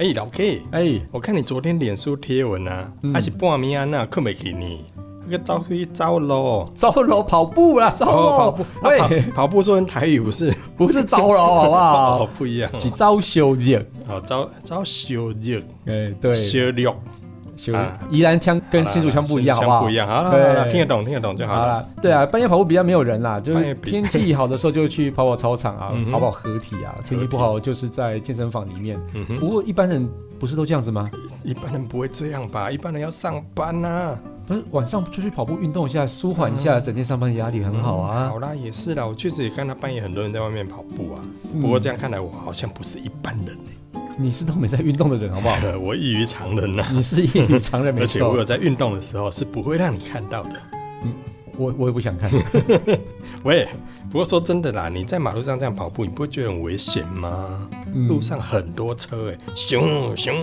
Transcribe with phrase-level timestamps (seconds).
[0.00, 4.82] 哎、欸，老 K，哎、欸，我看你昨天脸书贴文啊，还、嗯、是半暝啊那困没起你，
[5.26, 12.24] 那个招出去走路，走路跑步啦，招喽、哦、跑步，喂、啊，跑步说成台语不是，不是招喽 好不好？
[12.24, 13.74] 哦，不一样、哦，是招小日，
[14.08, 16.88] 哦，招招小日，哎、欸，对，小日。
[17.72, 19.82] 啊，宜兰腔跟新竹腔不一样，好不好？
[19.82, 21.86] 不一样，好了，好了，听得懂，听得懂就好了。
[22.00, 26.94] 对啊，半夜跑步比较没有人啦，就是天气好的时候就去跑跑操场啊，跑跑合体啊。
[27.04, 28.98] 天气不好就是在健身房里面。
[29.38, 31.10] 不过一般人不是都这样子吗？
[31.44, 32.70] 一般人不会这样吧？
[32.70, 34.16] 一般人要上班呐。
[34.46, 38.28] 不是晚上出去跑步运动一下，舒缓一下整天上班的压力很好啊。
[38.30, 41.22] 好啦，也是啦，我确实也看到半夜很多人在外面跑步啊。
[41.60, 43.56] 不过这样看来，我好像不是一般人
[44.18, 45.56] 你是都没在运动的人，好不好？
[45.78, 46.90] 我异于常人呐、啊。
[46.92, 48.02] 你是异于常人， 没错。
[48.04, 50.52] 而且我有在运动的时候是不会让你看到的。
[51.04, 51.12] 嗯，
[51.56, 52.30] 我我也不想看。
[53.44, 53.66] 喂。
[54.10, 57.68] 不过说真的啦，你在马路上这样跑步，你不会觉得很危险吗？
[57.94, 60.34] 嗯、路上很多车哎，熊熊，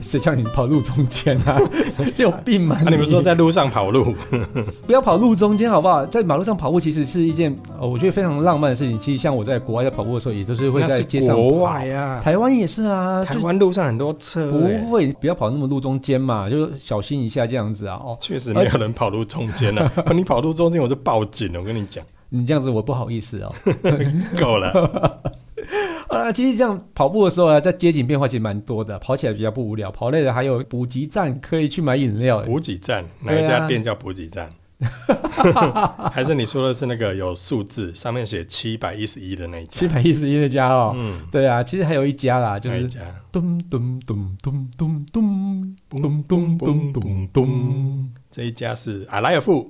[0.00, 1.58] 谁叫你跑路中间啊？
[2.14, 2.78] 这有病吗？
[2.88, 4.14] 你们说在路上跑路，
[4.86, 6.06] 不要跑路中间好不好？
[6.06, 8.96] 在马路上跑步其实是一件我觉得非常浪漫的事情。
[9.00, 11.42] 其实像我在国外在跑步的时候，也都是会在街上跑。
[11.42, 17.96] 国外啊，台湾也是啊，台湾路上很多车，不会不要跑那么路中间嘛，就小心一下这样子啊。
[17.96, 22.04] 哦，确实没有人跑路中间啊，你跑路中间我就报警了，我跟你讲。
[22.30, 23.54] 你这样子我不好意思哦。
[24.38, 24.70] 够了。
[26.08, 29.90] 啊，其实这样跑步的时候啊，在街景变化其实蛮多的，跑起来比较不无聊。
[29.90, 32.40] 跑累了还有补给站可以去买饮料。
[32.40, 34.50] 补给站哪一家店叫补给站？
[36.12, 39.80] 还是你说的是那个有数字上面写七百一十一的那一家？
[39.80, 40.94] 七百一十一那家哦。
[40.96, 42.88] 嗯，对啊，其实还有一家啦，就是
[43.32, 45.44] 咚咚咚咚咚咚
[45.96, 49.68] 咚咚咚咚咚，这一家是阿莱尔富。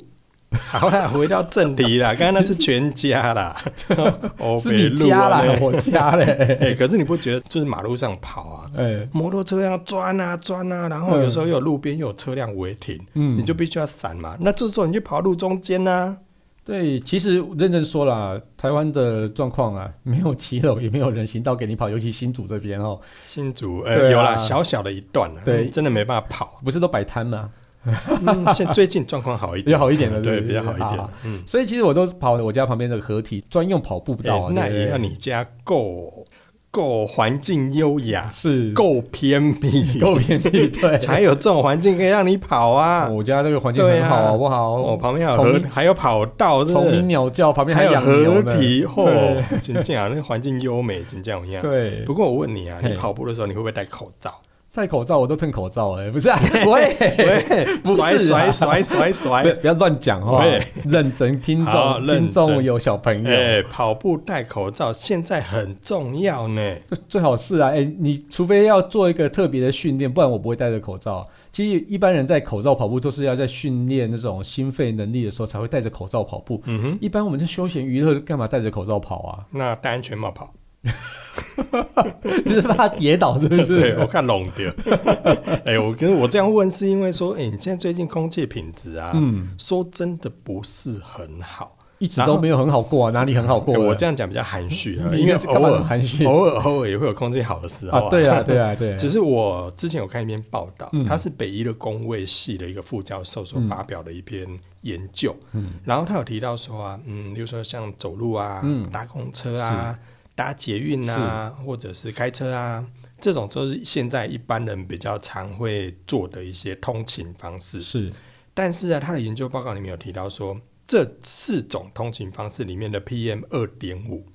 [0.71, 2.15] 好啦，回到正题啦。
[2.17, 3.57] 刚刚那是全家啦，
[4.61, 6.59] 是你家啦，我家嘞。
[6.61, 8.65] 哎，可是你不觉得就是马路上跑啊？
[8.77, 14.37] 哎，摩托车要钻啊钻啊，然后有时候又有路边又有车辆违停，嗯，你就必须要闪嘛。
[14.41, 16.17] 那这时候你就跑路中间呢？
[16.65, 22.99] 对，其实认真说啦，台湾的状况啊，没有骑楼，也没有人行道给你跑，尤其新竹这边哦。
[23.23, 27.51] 新竹，呃，有啦，小小的一段，对，真的没办法跑，不是都摆摊吗？
[28.27, 31.01] 嗯，现最近状况好一点，比较好一点了，对，比较好一点。
[31.25, 34.51] 嗯，所以其实我都跑我家旁边的河体，专用跑步道。
[34.51, 36.27] 那也要你家够
[36.71, 43.09] 够环境优雅，是够偏僻， 够偏僻，对，才有这种环境可以让你跑啊。
[43.09, 44.75] 我家这个环境很好，好不好？
[44.75, 51.63] 我旁边有河，还有跑道，虫鸣鸟叫，旁边还有河堤，嚯，真这样，那环境优美，真这样一样。
[51.63, 52.03] 对。
[52.05, 54.35] 不过我问你啊，你跑步的时候你会不会戴口罩？
[54.79, 57.67] 戴口罩我都吞口罩哎、欸，不是啊，喂 喂，
[57.97, 60.45] 甩甩甩甩甩，不要乱讲话，
[60.85, 66.77] 认真听众，听众有小朋友，哎，跑步戴口罩现在很重要呢，
[67.09, 71.27] 最好是啊，哎、欸，你除非要做一个特别的训练，不然我不会戴着口罩。
[71.51, 76.63] 其实一般人戴口罩跑步都是要在训练那种心肺能力的时候才会戴着口罩跑步。
[76.67, 79.45] 嗯哼，一般我们在休闲娱乐干嘛戴着口罩跑啊？
[79.51, 80.53] 那戴安全帽跑。
[82.45, 83.79] 就是怕他跌倒，是不是？
[83.81, 84.71] 对，我看弄掉。
[85.65, 93.81] 哎、欸，我跟我这样问是因为说，哎、欸，你现在最近空气品质啊，嗯，说真的不是很好，一直都没有很好过啊，哪里很好过、欸？
[93.81, 98.11] 我这样讲比较含蓄啊，因为偶尔含蓄，偶尔偶尔也会有空气好的时候啊，啊。
[98.11, 98.97] 对啊，对啊，对啊。
[98.97, 104.47] 只是我之前有看一篇报道，他是北医的工卫系的一个副教授所发表的一篇
[104.83, 109.99] 研究，嗯，然后他有提到说啊，嗯，比如说像走路啊，嗯，搭公车啊。
[110.39, 112.87] 搭捷运啊，或者是开车啊，
[113.21, 117.83] 这种都是现在一般人比较常会做的一些通勤方式。
[117.83, 118.13] 是，
[118.55, 120.57] 但是啊，他的研究报告里面有提到说，
[120.87, 124.27] 这四种通勤方式里面的 PM 二点五，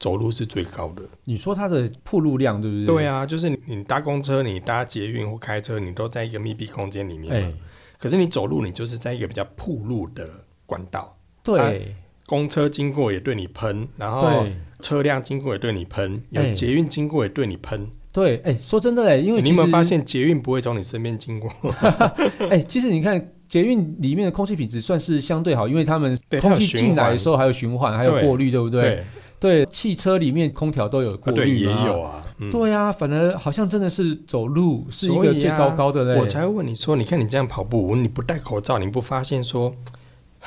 [0.00, 1.04] 走路是最高的。
[1.22, 2.86] 你说它的铺路量对不对？
[2.86, 7.48] 对啊，就是你搭公车、你搭捷运或开车，你都在一个密闭空间里面嘛。
[7.48, 7.54] 欸、
[8.00, 10.28] 可是你走路，你就是在一个比较铺路的
[10.66, 11.16] 管道。
[11.44, 11.72] 对、啊，
[12.26, 14.44] 公车经过也对你喷，然后。
[14.86, 17.90] 车辆经过也对你喷，有捷运经过也对你喷。
[18.12, 21.50] 对，哎、欸，说真的哎，因为你有没有发现捷运不会从你身边经过？
[22.48, 29.04] 哎、欸，其实你看捷运里面的空气品质算是相对好，因为他们空气进来的时候还有循环，还有过滤，对不对？
[29.40, 32.24] 对，对，汽车里面空调都有过滤、啊，对，也有啊。
[32.38, 36.20] 嗯、对啊，反而好像真的是走路是一个最糟糕的嘞、啊。
[36.20, 39.74] 我才会问你说，你看你这样跑步，你不戴口罩，你不发现说？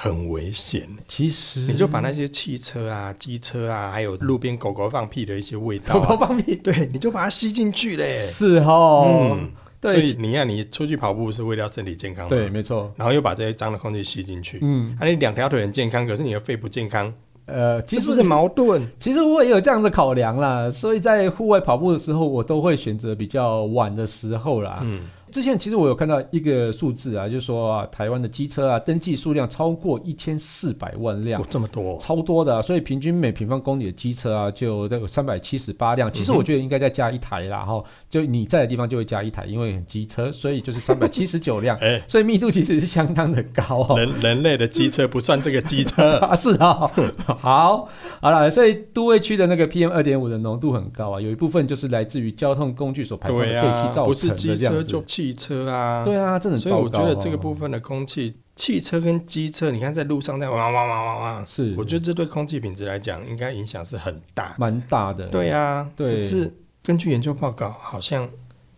[0.02, 8.10] 很危险，其实你就把那些汽车啊、机车啊，还有路边狗狗放屁的一些味道、啊， 狗狗放屁，对，你就把它吸进去嘞。
[8.10, 9.52] 是哦，嗯，
[9.82, 12.90] 对，所以你看，你出去跑步是为了身体健康，对，没错。
[12.96, 17.14] 然后又把这些脏的空气吸进去，嗯，那、啊、你两条腿很健康，可是你的肺不健康，
[17.46, 18.82] 呃，其实是不是矛盾？
[19.02, 24.80] 其实我也有这样的考量啦，所以在户外跑步的时候，我都会选择比较晚的时候啦。
[24.82, 25.02] 嗯。
[25.32, 36.12] 之前其实我有看到一个数字啊，就是说啊，台湾的机车啊，登记数量超过一千四百万辆，这么多，超多的啊，所以平均每平方公里的机车啊，就都有三百七十八辆。
[36.12, 43.98] 其实我觉得应该再加一台啦，哈，就你在的地方就会加一台，因为很机车，所以就是三百七十九辆， 哎，所以密度其实是相当的高哦。
[43.98, 46.18] 人人类的机车不算这个机车。
[46.26, 46.90] 啊，是啊，
[47.26, 47.88] 好，
[48.20, 55.04] 好了，所以都会区的那个 PM 二点五的浓度很高啊，有一部分就是来自于交通工具所排放的废气造成的，不是机车就。
[55.20, 65.28] 汽车啊，对啊，真的，所以我觉得这个部分的空气，汽车跟机车，你看在路上在哇哇哇哇哇，是，我觉得这对空气品质来讲，应该影响是很大，蛮大的。
[65.28, 68.30] 对啊，对，是根据研究报告，好像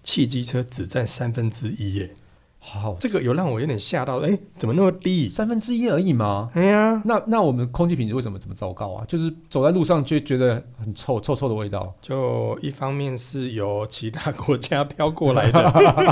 [0.03, 2.09] 汽机车只占三分之一耶。
[2.63, 5.27] 好，这个有让我有点吓到，哎，怎么那么低？
[5.27, 6.51] 三分之一而已吗？
[6.53, 9.03] 哎呀，那那我们空气品质为什么这么糟糕啊？
[9.07, 11.91] 就是走在路上就觉得很臭，臭臭的味道。
[12.01, 15.59] 就一方面是由其他国家飘过来的，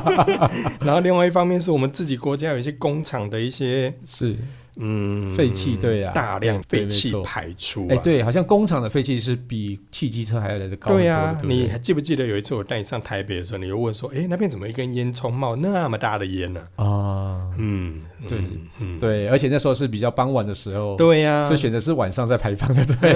[0.82, 4.36] 然后另外一方面是我们自己国家有一些工厂的一些是。
[4.82, 7.86] 嗯，废气对啊，大量废气排出。
[7.90, 10.94] 哎，对，好像工厂的废气是比汽机车还要来的高。
[10.94, 16.62] 对啊，你还记不记得有一次我带你上台北的时候，你又问说，哎，那边怎么一根烟囱冒那么大的烟呢？
[16.78, 18.40] 啊，嗯，对，
[18.80, 20.96] 嗯对，而且那时候是比较傍晚的时候。
[20.96, 22.86] 对呀，所以选择是晚上在排放的。
[22.86, 23.12] 对，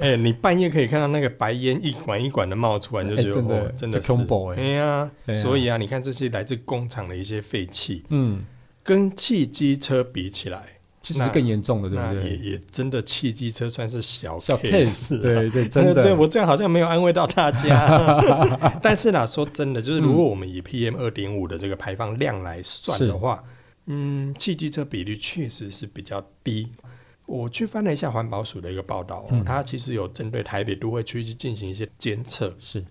[0.00, 8.44] 哎，你半夜可以看到那个白烟一管一管的冒出来，就觉得真的真的恐怖哎呀，所以啊，你看这些来自工厂的一些废气，嗯，
[8.82, 10.73] 跟汽机车比起来。
[11.04, 12.30] 其实是更严重的，对不对？
[12.30, 16.00] 也也真的，汽机车算是小 case，对对，真的。
[16.02, 18.20] 这我这样好像没有安慰到大家。
[18.82, 23.44] 但是呢，说真的，就是如果我们以 PM 二点五的这个排放量来算的话，
[23.86, 26.68] 嗯，汽机车比率确实是比较低。
[27.26, 32.84] 我去翻了一下环保署的一个报道，它其实有针对台北都会区去进行一些监测，是，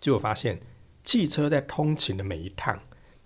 [0.00, 0.58] 就发现
[1.04, 2.78] 汽车在通勤的每一趟。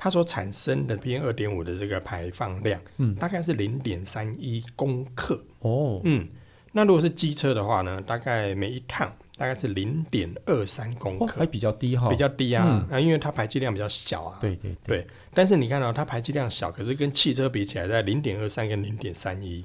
[0.03, 5.45] 它所产生的 PM 二点五的这个排放量，嗯，大概是零点三一公克。
[5.59, 6.27] 哦，嗯，
[6.73, 19.63] 那如果是机车的话呢，大概每一趟大概是零点二三公克，还比较低哈，比较低啊，那因为它排气量比较小啊，对对对，但是你看到它排气量小，可是跟汽车比起来在零点二三跟零点三一。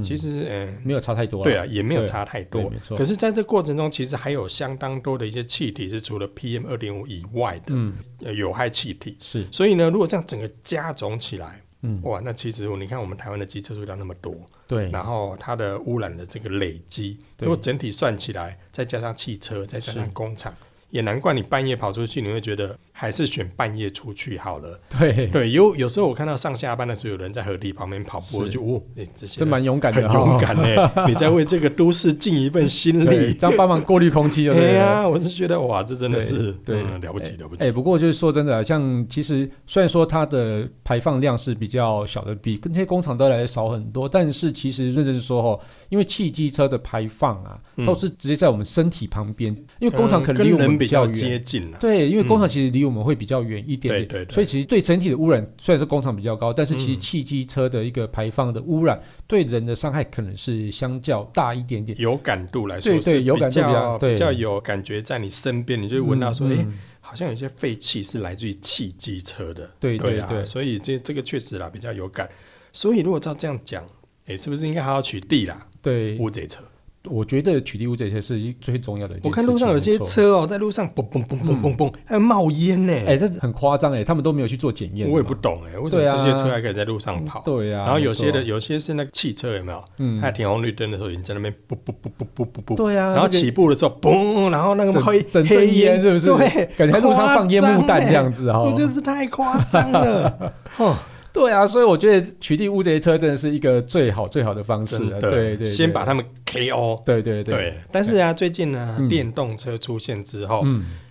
[0.00, 1.42] 其实，呃，没有差太多。
[1.44, 2.72] 对啊，也没有差太多。
[2.90, 9.18] 可是，在这过程中，其实还有相当多的一些气体是除了 PM 二点五以外的有害气体。
[9.20, 9.46] 是。
[9.50, 14.34] 所以呢，如果这样整个加总起来，嗯，哇，那其实你看，我们台湾的机车数量那么多，
[14.66, 20.54] 对，然后它的污染的这个累积，如果整体算起来，再加上汽车，再加上工厂，
[20.90, 22.78] 也难怪你半夜跑出去，你会觉得。
[22.92, 24.78] 还是选半夜出去好了。
[24.98, 25.26] 对。
[25.28, 30.92] 对，有有时候我看到上下班的时候，有人在河堤旁边跑步，就哦，哎，这些真蛮勇敢的，很勇敢哎！
[31.08, 37.64] 你在为这个都市尽一份心力，这样帮忙过滤空气，对 呀，我是觉得哇，这真的是对了不起了不起。
[37.64, 61.98] 哎，不过就是说真的，像其实虽然说它的排放量是比较小的，比跟这些工厂都来的少很多，但是其实认真说哦，因为汽机车的排放啊，都是直接在我们身体旁边，因为工厂可能离我们比较接近，对，因为工厂其实离我们会比较远一点点，对对对，所以其实对整体的污染，虽然是工厂比较高，但是其实汽机车的一个排放的污染，对人的伤害可能是相较大一点点。
[61.98, 66.66] 有感度来说，对对，有感度比较比较有感觉，在你身边，你就会闻到说，哎，
[67.00, 69.70] 好像有些废气是来自于汽机车的。
[69.78, 72.28] 对对对，所以这这个确实啦，比较有感。
[72.72, 73.84] 所以如果照这样讲，
[74.26, 75.66] 哎，是不是应该好好取缔啦？
[75.82, 76.62] 对，乌贼车。
[77.08, 79.16] 我觉得取缔物这些是最重要的。
[79.24, 82.92] 我看路上有些车哦，在路上嘣嘣嘣嘣嘣嘣，还有冒烟呢。
[83.06, 85.10] 哎，这很夸张哎，他们都没有去做检验。
[85.10, 87.42] 我也不懂哎，为什么这些车还可以在路上跑？
[87.44, 87.78] 对呀。
[87.78, 89.84] 然后有些的，有些是那个汽车有没有？
[89.98, 90.20] 嗯。
[90.20, 92.76] 它停红绿灯的时候，已经在那边嘣嘣嘣嘣嘣嘣嘣。
[92.76, 93.10] 对呀。
[93.10, 96.26] 然后起步的时候，嘣，然后那个黑黑烟是不是？
[96.28, 98.60] 对，感觉在路上放烟雾弹这样子哈。
[98.60, 100.52] 我真是太夸张了。
[101.34, 104.98] 对啊，所以我觉得取缔污这些车真的是一个最好最好的方式。
[105.20, 107.02] 对对，先把他们 KO。
[107.04, 107.74] 对对对。
[107.90, 110.62] 但是啊，最近呢，电动车出现之后，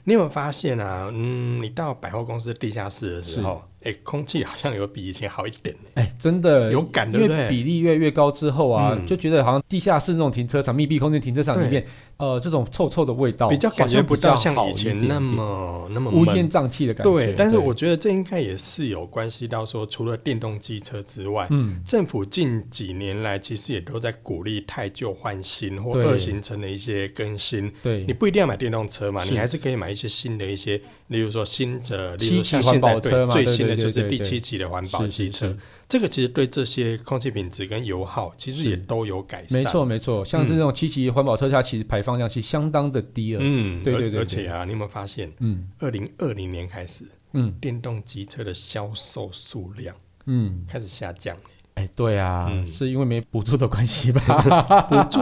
[0.03, 1.09] 你有没有发现啊？
[1.11, 3.63] 嗯，你到百货公司地下室的时候。
[3.83, 5.75] 哎，空气好像有比以前好一点。
[5.95, 7.35] 哎，真的有感，对不对？
[7.35, 11.85] 因为比例越来越高之后啊，就觉得好像地下室那种停车场、密闭空间停车场里面，
[12.17, 17.11] 呃，这种臭臭的味道，比较感觉不到像以前那么那么乌烟瘴气的感觉。
[17.11, 27.71] 对，但是我觉得这应该也是有关系到说，除了电动机车之外，嗯，政府近几年来其实也都在鼓励太旧换新或二行程的一些更新。
[27.83, 30.79] 对，你不一定要买电动车嘛，你还是可以买买一些新的一些，
[31.11, 35.55] 例如说新的，例如像现在对最新的就是第七级的环保机车。
[35.89, 39.61] 这个其实对这些空气品质跟油耗其实也都有改善。
[39.61, 43.41] 没错没错，像是这种七级环保车，它其实排放量是相当的低了。
[43.43, 45.29] 嗯，对对对，而且啊，你有没有发现？
[45.39, 47.03] 嗯，二零二零年开始，
[47.33, 49.93] 嗯，电动机车的销售数量，
[50.27, 51.35] 嗯，开始下降。
[51.73, 54.81] 哎，对啊，嗯、是因为没补助的关系吧？
[54.89, 55.19] 补助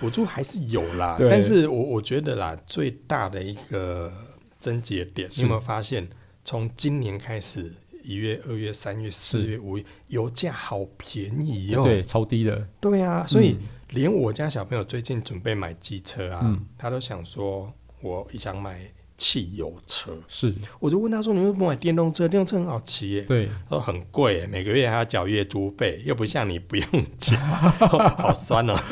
[0.00, 4.12] 补助还是有啦， 但是我我觉得啦，最大的一个
[4.60, 6.06] 症结点，你有没有发现？
[6.44, 7.72] 从今年开始。
[8.02, 12.66] 一月、二月、三月、四月、五月，油价好便宜哦，对，超低的。
[12.80, 13.58] 对啊，所以
[13.90, 20.10] 连我家小朋友最近准备买机车啊，嗯、他都想说，我想买汽油车。
[20.26, 22.26] 是，我就问他说：“你为什么不买电动车？
[22.26, 26.86] 电动车很好骑耶。”对，他说很贵，每个月还要缴月租费，又不像你不用
[27.18, 27.36] 缴，
[28.16, 28.74] 好酸哦。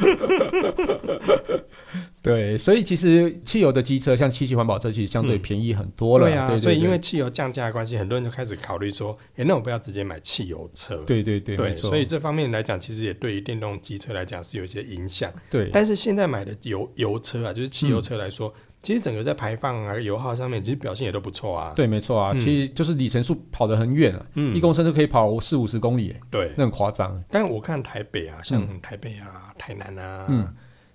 [2.21, 6.27] 对，所以其实汽油的机车，像七级环保车，其实相对便宜很多了。
[6.27, 10.97] 对啊，对对对，所以因为汽油降价的关系，很多人就开始考虑说，哎，那我不要直接买汽油车。
[11.07, 15.33] 对对对，对，所以这方面来讲，其实也对于电动机车来讲是有一些影响。
[15.49, 21.75] 对，但是现在买的油油车啊，就是汽油车来说，嗯、其实整个在排放啊、油耗上面，其实表现也都不错啊。
[21.77, 27.23] 对，没错啊，嗯、其实就是里程数跑得很远啊，嗯，一公升就可以跑四五十公里，对，那很夸张。
[27.29, 30.49] 但我看台北啊，像台北啊、嗯、台南啊，嗯。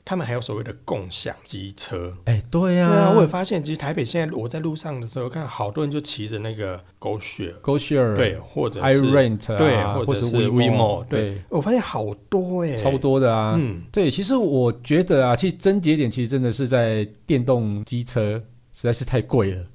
[0.05, 11.41] 他们还有所谓的共享机车，哎、欸，对呀、啊，对啊，我也发现，其实台北现在我在路上的时候，看好多人就骑着那个 GoShare，GoShare，对，或者是 iRent，对，或者是 WeMo，对，对。
[11.49, 18.41] 我发现好多哎，超多的啊，嗯，对，其实我觉得啊，其实症结点其实真的是在电动机车
[18.73, 19.65] 实在是太贵了。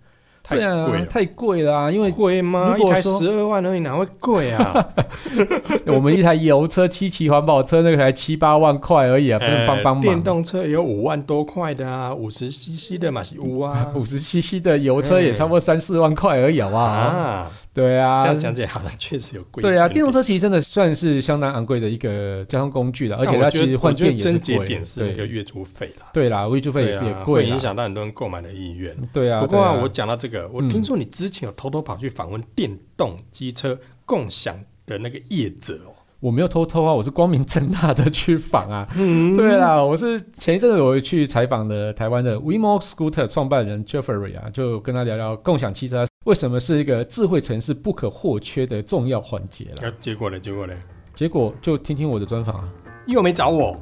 [0.48, 1.90] 太贵了，太贵了啊！
[1.90, 2.74] 因为贵吗？
[2.78, 4.88] 一台十二万而已，哪会贵啊？
[5.86, 9.38] 我们一台油车七期环保车，那个才七八万块而已啊！
[9.38, 10.00] 不能帮帮忙。
[10.02, 16.84] 电动车有五万多块的啊，五十 CC 的嘛是五啊， 五十 CC 的油车也差不多三四万块而已，好不好？
[16.84, 17.50] 啊。
[17.78, 19.62] 对啊，这样讲起来好像确实有贵。
[19.62, 24.66] 对啊，电动车其实真的算是相当昂贵的一个交通工具了，而且它其实换电也是贵。
[24.66, 26.06] 点是一个月租费了。
[26.12, 28.96] 对啦，月租费也是也贵，会影响到很多人购买的意愿。
[29.12, 35.94] 对啊，不过我讲到这个，我听说你之前有偷偷跑去访问电动机车共享的那个业者哦。
[36.20, 38.88] 我没有偷偷啊，我是光明正大的去访啊。
[38.96, 49.90] 嗯，对啦，我是前一阵子我去采访的台湾的 WeMo Scooter 创办人 Jeffrey 啊，就跟他聊聊共享汽车为什么是一个智慧城市不可或缺的重要环节了。
[49.98, 50.38] 结果呢？
[50.38, 50.74] 结果呢？
[51.14, 52.68] 结果就听听我的专访啊。
[53.06, 53.80] 又没找我。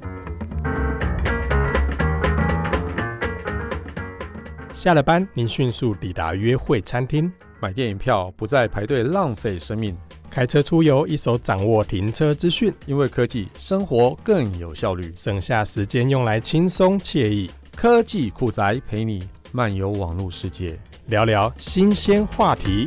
[4.72, 9.96] 下了班，您迅速抵达约会餐厅，买电影票不再排队浪费生命。
[10.30, 17.50] 开车出游，一手掌握停车资讯，因为科技生活更有效率，省下时间用来轻松惬意。
[17.74, 22.86] 科技酷宅陪你漫游网络世界，聊聊新鲜话题。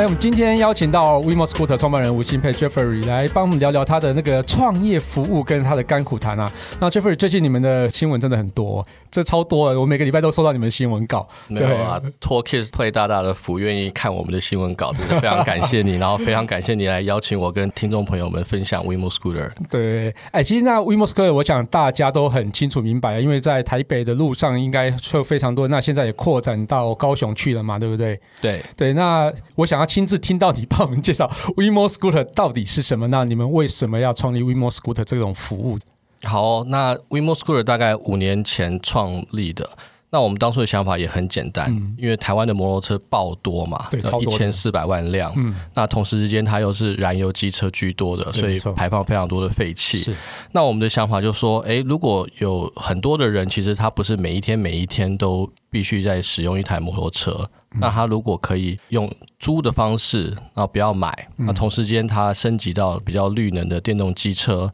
[0.00, 6.50] 哎，我们今天邀请到 WeMo Scooter 创办人吴新佩 Jeffrey 来帮我们聊聊他的那个创业服务跟他的甘苦谈啊。
[6.78, 11.28] 那 Jeffrey 最近你们的新闻真的很多，这超多了，我每个礼拜都收到你们的新闻稿。
[11.48, 19.50] 没有啊，托 Kiss 退大大的福，愿意看我们的新闻稿，真的非常感谢你，然后非常感谢你来邀请我跟听众朋友们分享 WeMo Scooter。
[19.68, 28.18] 对，哎，其实那 WeMo Scooter 我想大家都很清楚明白，因为在台北的路上应该会非常多，那现在也扩展到高雄去了嘛，对不对？
[28.40, 29.89] 对对，那我想要。
[29.90, 33.08] 亲自听到你帮我们介绍 WeMo Scooter 到底是什么？
[33.08, 35.76] 那你们为什么要创立 WeMo Scooter 这种服务？
[36.22, 39.68] 好，那 WeMo Scooter 大概五年前创立的。
[40.12, 45.32] 那我们当初的想法也很简单，嗯、因为台湾的摩托车爆多嘛，对，一千四百万辆。
[45.36, 50.12] 嗯，那同时之间它又是燃油机车居多的，所以排放非常多的废气。
[50.50, 57.48] 那我们的想法就是说，诶，如果有很多的人，其实他不是每一天每一天都必须在使用一台摩托车。
[57.74, 64.68] 那他如果可以用租的方式，然后不要买，那同时间他升级到比较绿能的电动机车，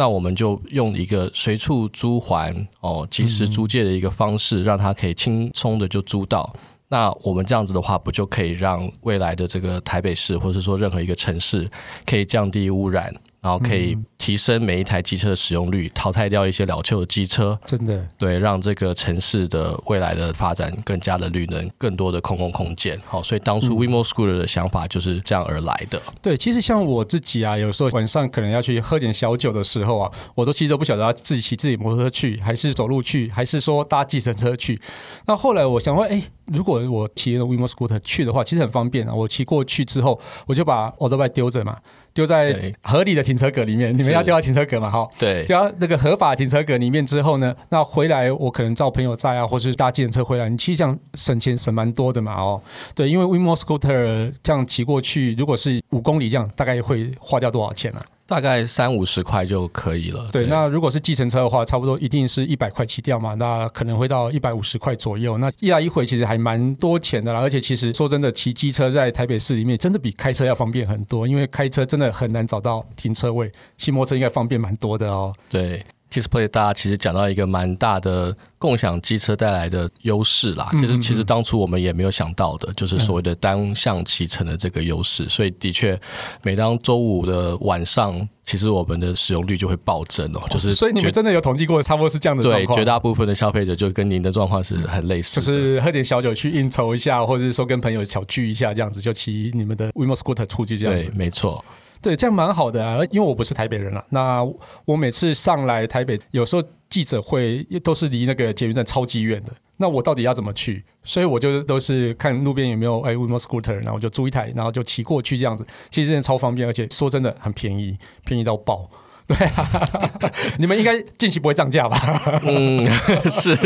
[0.00, 6.50] 那我们就用一个随处租还哦，及时租借的一个方式，让他可以轻松的就租到。
[6.88, 11.70] 那我们这样子的话，不就可以让未来的这个台北市，或者说任何一个城市，
[12.06, 13.14] 可以降低污染？
[13.40, 23.00] 然后可以提升每一台机车的使用率，淘汰掉一些老旧的机车，真的对，让这个城市的未来的发展更加的绿能，更多的空空空间。
[23.06, 26.00] 好，所以当初 WeMo Scooter 的想法就是这样而来的。
[26.20, 34.78] 对，其实像我自己啊，有时候晚上可能要去喝点小酒的时候啊，我都其实都不晓得要自己骑自己摩托车去，还是走路去，还是说搭计程车去。
[35.26, 39.14] 那后来我想说，哎，如果我骑了 WeMo Scooter 去的话，其实很方便啊。
[39.14, 41.78] 我骑过去之后，我就把 old bike 丢着嘛。
[42.12, 44.90] 丢在合理的停车格里面，你们要丢到停车格嘛？
[44.90, 52.60] 哈，对，丢到那个合法停车格里面之后呢，那回来我可能找朋友载啊，或是搭计程车回来，你其实这样省钱省蛮多的嘛，哦，
[52.94, 58.06] 对，因为 WeMo Scooter 这样骑过去，如果是五公里这样，大概会花掉多少钱呢、啊？
[58.30, 60.28] 大概三五十块就可以了。
[60.30, 65.36] 对，对那如果是计程车的话，差不多一定是一百块起掉嘛，那可能会到一百五十块左右。
[65.38, 75.34] 那一来一回其实还蛮多钱的啦，而且其实说真的，骑机车在台北市里面真的比开车要方便很多，因为开车真的很难找到停车位，骑摩托车应该方便蛮多的哦。
[75.48, 75.84] 对。
[76.12, 85.28] Kixplay 大家其实讲到一个蛮大的共享机车带来的优势啦，就是其实当初我们也没有想到的，就是所谓的单向骑乘的这个优势。
[85.28, 85.98] 所以的确，
[86.42, 90.42] 每当周五的晚上，其实我们的使用率就会暴增哦。
[90.50, 92.76] 就是所以你们真的有统计过，差不多是这样的状况。
[92.76, 101.08] 对，绝大部分的消费者就跟您的状况是很类似，就是喝点小酒去应酬一下，或者是说跟朋友小聚一下，这样子就骑你们的 WeMo Scooter 出去这样子。
[101.08, 101.64] 对，没错。
[102.02, 104.04] 对，这样蛮好的啊，因为我不是台北人啊。
[104.08, 104.42] 那
[104.84, 109.52] 我每次上来台北，有时候记者会都是离那个捷运站超级远的。
[109.76, 110.84] 那我到底要怎么去？
[111.04, 115.66] 所以我就都是看路边有没有哎 WeMo Scooter，然后我就租一台，然后就骑过去这样子。
[115.90, 118.88] 其实真的超方便，而且说真的很便宜，便宜到爆。
[119.30, 121.96] 对啊，你们应该近期不会涨价吧？
[122.42, 122.84] 嗯，
[123.30, 123.56] 是，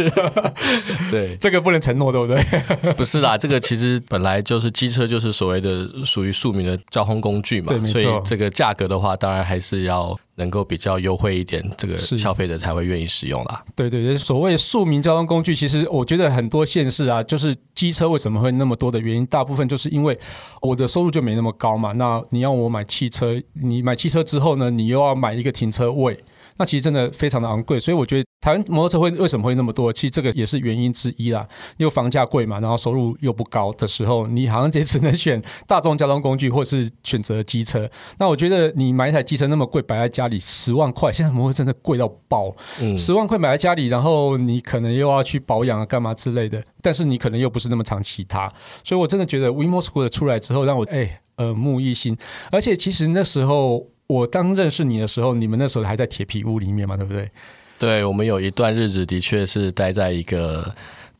[1.10, 2.92] 对，这个不能承诺，对不对？
[2.92, 10.18] 不是啦，这个其实本来就是机车，就是所谓的属于庶民的交通工具嘛，对，所以这个价格的话，当然还是要。
[10.36, 13.64] 能够比较优惠一点，这个消费者才会愿意使用啦。
[13.76, 20.18] 对对对，所谓庶民交通工具，其实我觉得很多县市啊，就是机车为什么会那么多的原因，大部分就是因为
[20.60, 21.92] 我的收入就没那么高嘛。
[21.92, 26.18] 那你要我买汽车，你买汽车之后呢，你又要买一个停车位。
[26.56, 29.92] 那其实真的非常的昂贵，所以我觉得台湾摩托车会为什么会那么多？
[29.92, 31.46] 其实这个也是原因之一啦。
[31.76, 37.88] 因为房价贵嘛，然后收入又不高的时候，你好像也只能选大众交通工具，或是选择机车。
[38.18, 42.54] 那我觉得你买一台机车那么贵，摆在家里十万块，现在摩托车真的贵到爆。
[42.80, 48.52] 嗯，十万块买在家里，然后你可能又要去保养啊，干嘛之类的，但是你可能又不是那么常骑它，
[48.84, 52.16] 所以我真的觉得 WeMo Scooter 出来之后，让我哎耳目一新。
[52.52, 53.88] 而且其实那时候。
[54.06, 57.30] 我刚认识你的时候，你们那时候还在铁皮屋里面嘛，对不对？
[57.78, 60.74] 对，我们有一段日子的确是待在一个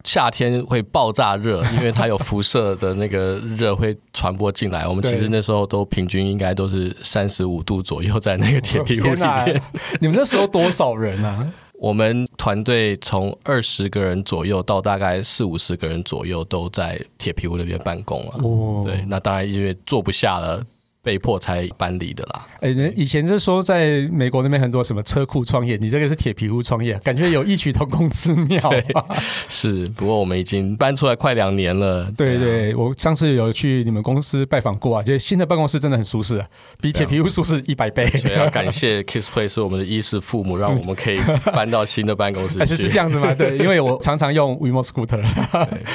[0.04, 4.86] 夏天会爆炸热，因为它有辐射的那个热会传播进来。
[4.86, 9.62] 我们其实那时候都平均应该都是三十五度左右，在那个铁皮屋里面。
[10.00, 11.52] 你们那时候多少人啊？
[11.80, 18.34] 我们团队从二十个人左右到大概四五十个人左右，都在铁皮屋那边办公了。
[18.42, 20.62] 哦，对，那当然因为坐不下了。
[21.04, 22.46] 被迫才搬离的啦。
[22.60, 28.58] 哎、欸，以前是说在美国那边很多什么车库创业，你这个是铁皮屋创业，感觉有异曲同工之妙。
[29.48, 32.10] 是，不过我们已经搬出来快两年了。
[32.16, 36.42] 对，对对，我上次有去你们公司拜访过啊，觉得新的办公室真的很舒适，
[36.80, 38.06] 比铁皮屋舒适一百倍。
[38.24, 41.20] 所以要感谢 Kiss Play 是我们的衣食父母，让我们可以
[41.52, 42.64] 搬到新的办公室。
[42.64, 43.34] 是这样子吗？
[43.34, 45.22] 对，因为我常常用 WeMo Scooter，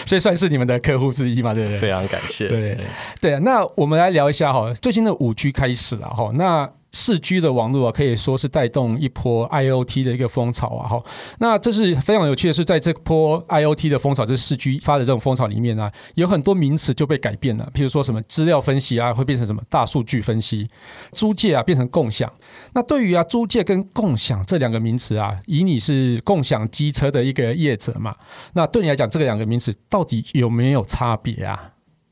[0.06, 1.80] 所以算是你们的客户之一嘛，对不对？
[1.80, 2.48] 非常感谢。
[2.48, 2.78] 对
[3.20, 4.99] 对啊，那我们来聊一下哈，最近。
[5.00, 11.02] 新的五 G 开始了哈，那四 G 的网络啊，可以说是带动一波 IoT 的一个风潮啊哈。
[11.38, 17.72] 那这是非常有趣的是，在这波 IoT 的风潮，这四 G 发的这种风潮里面呢，有很多名词就被改变了。
[17.74, 20.68] 譬如说什么资料分析啊，会变成什么大数据分析；
[21.14, 22.30] 租借啊，变成共享。
[22.74, 28.14] 那对于啊租借跟共享这两个名词啊，以你是共享机车的一个业者嘛，
[28.52, 31.72] 那对你来讲，这两个名词到底有没有差别啊？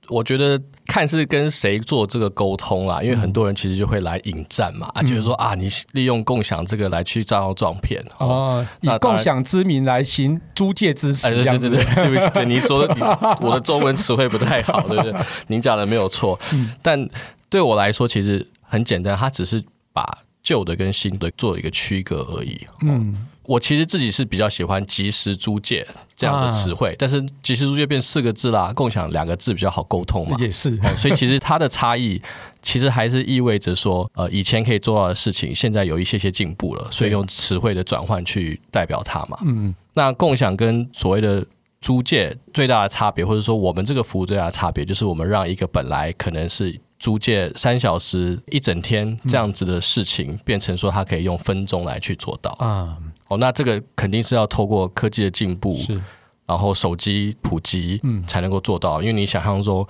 [0.09, 13.01] 我觉得看是跟谁做这个沟通啦，因为很多人其实就会来引战嘛，嗯、就是说啊，你利用共享这个来去招摇撞骗哦，以共享之名来行租借之实，哎，对对对，对不起，对你说的 你，
[13.45, 15.13] 我的中文词汇不太好，对不对？
[15.47, 17.07] 您讲的没有错，嗯、但
[17.49, 23.27] 对我来说其实很简单，它只是把旧的跟新的做一个区隔而已，嗯。
[23.47, 30.35] 我其实自己是比较喜欢即时租借这样的词汇，啊、但是即时租借变四个字啦，共享两个字比较好沟通嘛。
[30.41, 32.21] 也是，所以其实它的差异，
[32.61, 39.39] 其实还是意味着说，呃，以前可以做到的事情，现在有一些些进步了，所以用词汇的转换去代表它嘛。
[39.45, 41.45] 嗯，那共享跟所谓的
[41.79, 52.97] 租借最大的差别，或者说我们这个服务最大的差别，就是我们让一个本来可能是租借三小时、一整天这样子的事情，嗯、变成说它可以用分钟来去做到啊。
[53.27, 56.01] 哦，那这个肯定是要透过科技的进步，是，
[56.45, 59.01] 然后手机普及，嗯，才能够做到。
[59.01, 59.85] 嗯、因为你想象中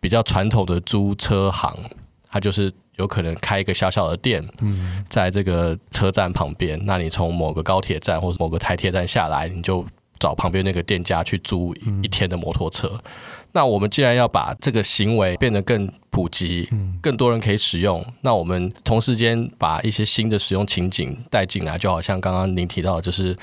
[0.00, 1.76] 比较传统的租车行，
[2.30, 6.78] 它就是有可能开一个小小的店，嗯，在这个车站旁边。
[6.84, 9.84] 那你从某个高铁站或者某个台铁站下来，你就
[10.18, 12.88] 找旁边那个店家去租一天的摩托车。
[12.88, 13.00] 嗯
[13.54, 16.68] 那我们既然要把这个行为变得更普及，
[17.02, 23.36] 更多人可以使用，那我们同时间把一些新的使用情景带进来，就好像刚刚您提到，就是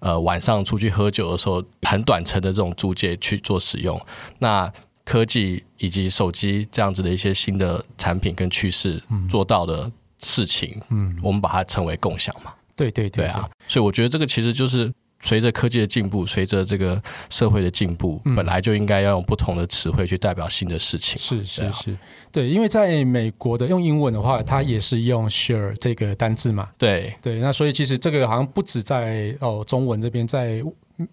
[0.00, 3.98] 呃晚上出去喝酒的时候，很短程的这种租借去做使用。
[4.38, 4.70] 那
[5.04, 12.52] 科技以及手机这样子的一些新的产品跟趋势做到的事情，嗯，我们把它称为共享嘛。
[12.76, 14.92] 对对对，对啊，所以我觉得这个其实就是。
[15.24, 21.18] 随着科技的进步，随着这个社会的进步，嗯、本来就应该要用不同的词汇去代表新的事情。
[21.18, 21.96] 是是是，
[22.30, 26.68] 对，因为在美国的用英文的话，它也是用 share 这个单字嘛。
[26.76, 30.62] 对对，那所以其实这个好像不止在哦中文这边，在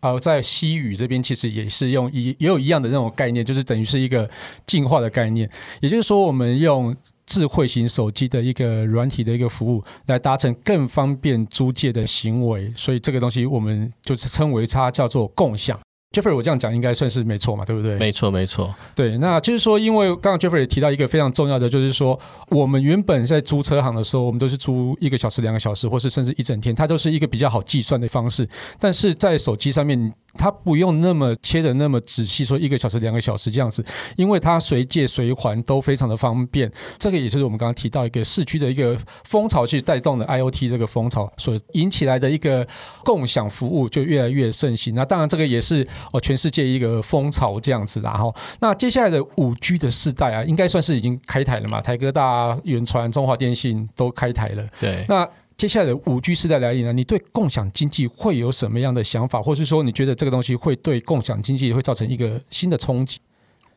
[0.01, 4.29] 哦在西语这边，其实也是用一也有一样的那种概念，就是等于是一个
[4.67, 5.49] 进化的概念。
[5.79, 6.93] 也就是说，我们用。
[7.31, 15.79] 智慧型手机的一个软体的一个服务，来达成更方便租借的行为，所以这个东西我们就是称为它叫做共享。
[16.13, 17.95] Jeffrey，我这样讲应该算是没错嘛，对不对？
[17.95, 18.75] 没错，没错。
[18.93, 28.45] 对，那就是说，因为刚刚 Jeffrey 也提到一个非常重要的，就是说，我们原本在租车行的时候，我们都是租一个小时、两个小时，或是甚至一整天，它都是一个比较好计算的方式。
[28.77, 33.83] 但是在手机上面，它不用那么切的那么仔细，说一个小时、两个小时这样子，
[34.15, 36.71] 因为它随借随还都非常的方便。
[36.97, 42.67] 这个也就是我们刚刚提到一个市区的一个风潮去带动的 IoT 这个风潮所引起来的一个
[43.03, 44.95] 共享服务就越来越盛行。
[44.95, 47.99] 那当然这个也是哦全世界一个风潮这样子。
[48.01, 51.81] 然后那接下来的五 G 的世代啊，应该算是已经开台了嘛？
[51.81, 54.65] 台哥大、远传、中华电信都开台了。
[54.79, 55.27] 对，那。
[55.57, 63.19] 接下来的五 G 时代来临呢，你对共享经济会有什么样的想法，或是说你觉得这个东西会对共享经济会造成一个新的冲击？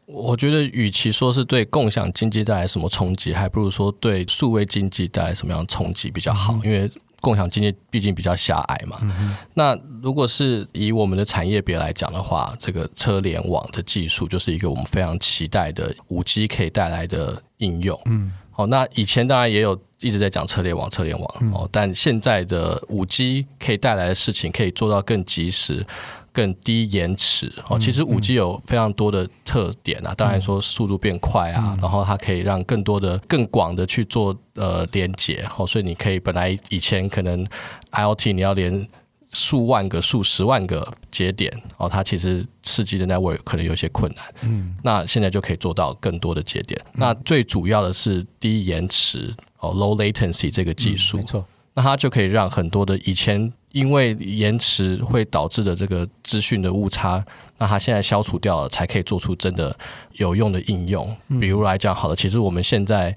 [0.06, 6.54] 我觉得，与其说是对共享经济带来什么冲击，还不如说对数位经济带来什么样的冲击比较好。
[6.54, 8.98] 嗯、因为共享经济毕竟比较狭隘嘛。
[9.02, 17.98] 嗯、那如果是以我们的产业别来讲的话，这个车联网的技术就是一个我们非常期待的五 G 可以带来的应用。
[18.04, 18.32] 嗯。
[18.56, 25.84] 好，那以前当然也有一直在讲车联网、车联网哦，嗯、但现在的五 G 可以带来的事情，可以做到更及时、
[26.32, 27.76] 更低延迟哦。
[27.78, 37.44] 其实五 G 有非常多的特点啊，嗯、当然说速度变快啊，嗯、然后它可以让更多的、更广的去做呃连接哦，所以你可以本来以前可能
[37.90, 38.88] IoT 你要连。
[39.35, 44.25] 数万个、数十万个节点哦，它其实刺激的 network 可能有些困难。
[44.42, 46.81] 嗯，那现在就可以做到更多的节点。
[46.92, 51.18] 嗯、那最主要的是低延迟哦，low latency 这个技术。
[51.18, 57.23] 嗯、没错，那它就可以让很多的以前因为延迟会导致的这个资讯的误差，
[57.59, 59.77] 那它现在消除掉了，才可以做出真的
[60.12, 61.14] 有用的应用。
[61.40, 63.14] 比如来讲，好了，其实我们现在。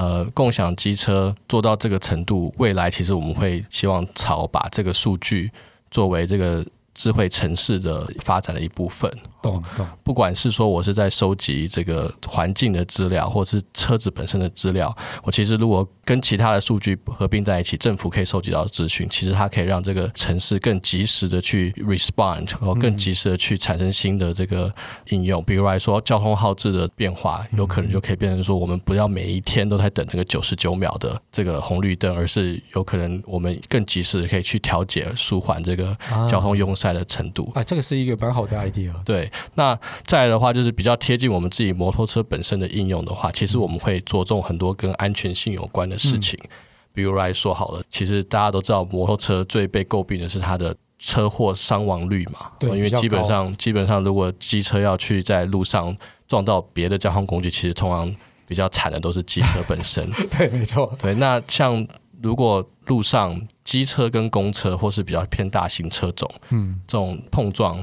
[0.00, 5.50] 呃，共享机车做到这个程度，未来其实我们会希望朝把这个数据
[5.90, 6.64] 作为这个。
[6.92, 9.10] 智慧城市的发展的一部分，
[9.42, 9.86] 懂懂。
[10.02, 24.70] 不管是说我是在收集这个环境的资料，或是车子本身的资料，我其实如果跟其他的数据合并在一起，政府可以收集到资讯，其实它可以让这个城市更及时的去 respond，然后更及时的去产生新的这个
[25.08, 25.42] 应用。
[25.44, 35.96] 比如来说，交通号志的变化，有可能就可以变成说，我们不要每一天都在等那个九十九秒的这个红绿灯，而是有可能我们更及时的可以去调节、舒缓这个
[36.28, 36.90] 交通拥塞。
[36.90, 38.92] 的程度啊，这个是一个蛮好的 idea。
[39.04, 46.38] 对，那再来的话，就是比较贴近我们自己摩托车本身的应用的话，其实我们会着重很多跟安全性有关的事情。
[46.42, 46.48] 嗯、
[46.94, 52.50] 比如来说好了，其实大家都知道，摩托车最被诟病的是它的车祸伤亡率嘛。
[52.58, 55.96] 对，因为基本上基本上，如果机车要去在路上
[56.28, 58.14] 撞到别的交通工具，其实通常
[58.46, 60.08] 比较惨的都是机车本身。
[60.36, 60.92] 对，没错。
[61.00, 61.86] 对，那像。
[62.22, 67.82] 如果路上机车跟公车或是比较偏大型车种，嗯，这种碰撞，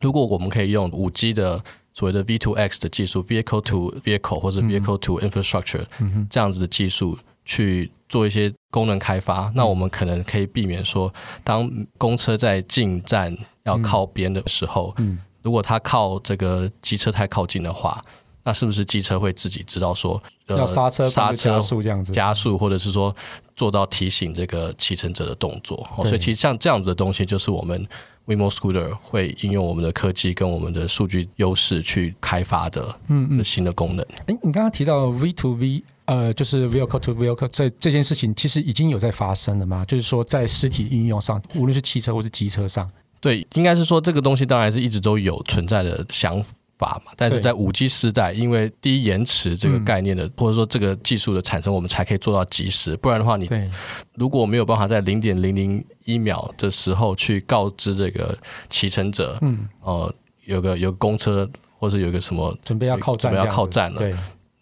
[0.00, 1.62] 如果我们可以用五 G 的
[1.94, 18.04] 所谓的 V2X 的技术，Vehicle to Vehicle 或者 Vehicle to Infrastructure，嗯，这样子的技术去做一些功能开发，嗯，那我们可能可以避免说，当公车在进站要靠边的时候，嗯，如果它靠这个机车太靠近的话。
[18.44, 23.14] 那是不是机车会自己知道说，呃、要刹车、刹车加速这样子，加速或者是说
[23.54, 25.86] 做到提醒这个骑乘者的动作？
[25.98, 27.86] 哦所以其实像这样子的东西，就是我们
[28.28, 34.04] WeMo Scooter 会应用我们的科技跟我们的数据优势去开发的，嗯嗯，新的功能。
[34.26, 39.84] 哎、嗯，你刚刚提到 V to V，呃，就是 Vehicle to Vehicle，这这件事情其实已经有在发生了吗？
[39.86, 42.88] 就是说在实体应用上，无论是汽车或是机车上，
[43.20, 46.44] 对，应该是说这个东西当然是一直都有存在的想
[46.78, 47.02] 法。
[47.04, 52.96] 嘛，但是在五 G 时代，因为低延迟这个概念的，或者说这个技术的产生，我们才可以做到及时。
[52.96, 53.48] 不然的话，你
[54.14, 58.36] 如果没有办法在零点零零一秒的时候去告知这个
[58.70, 60.14] 骑乘者，嗯，呃，
[60.44, 63.98] 有个有个公车或是有一个什么准备要靠站，准备要靠站了。
[63.98, 64.14] 对，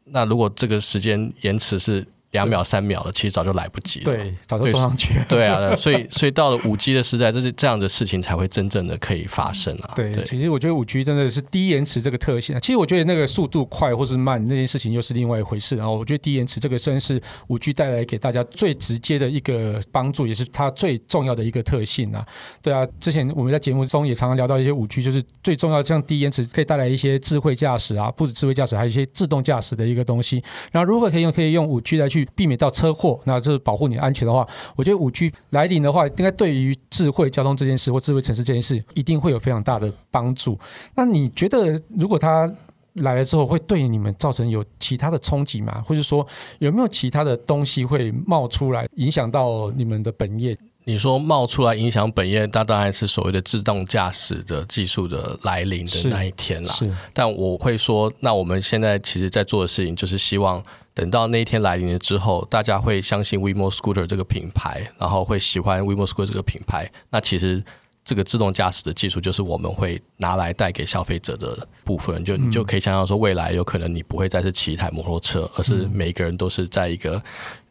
[0.05, 2.07] 那如果这个时间延迟是。
[2.33, 4.05] 两秒、三秒了，其实早就来不及了。
[4.05, 5.25] 对，早就撞上去了。
[5.29, 9.93] 对啊，所以所以到了五 G 的时代，这是这样的事情才会真正的可以发生啊。
[9.95, 12.59] 对，对其实我觉得五 G 真的是低延迟这个特性啊。
[12.61, 15.77] 其实我觉得那个速度快或是慢那件事情又是另外一回事。
[15.77, 22.27] 然后我觉得低延迟这个算是五 G 带来给大家最直接的一个帮助，也是它最重要的一个特性啊。
[22.61, 30.43] 对啊，之前我们在节目中也常常聊到一些五 G，就是最重要的像低延迟可以带来一些智慧驾驶啊，不止智慧驾驶，还有一些自动驾驶的一个东西。
[30.73, 33.19] 然后如果可以用可以用五 G 来去避免到车祸。
[33.25, 40.59] 那就是保护你安全的话，我觉得五 G 来临的话，应该对于智慧交通这件事或智慧城市这件事，一定会有非常大的帮助。
[40.95, 42.53] 那你觉得，如果它
[42.95, 45.85] 来了之后，会对你们造成有其他的冲击吗？
[45.87, 46.27] 或者说，
[46.61, 50.57] 有没有其他的东西会冒出来，影响到你们的本业？
[50.89, 56.73] 你说冒出来影响本业，那当然是所谓的自动驾驶的技术的来临的那一天啦。
[56.73, 60.63] 是，但我会说，那我们现在其实在做的事情，就是希望。
[60.95, 66.91] 等到那一天来临了之后，大家会相信 WeMo Scooter 这个品牌，然后会喜欢 WeMo Scooter 这个品牌。
[67.11, 67.63] 那其实
[68.03, 72.25] 这个自动驾驶的技术，就是我们会拿来带给消费者的部分。
[72.25, 77.23] 就你就可以想象说，未来有可能你不会再是骑一台摩托车，而是每个人都是在一个。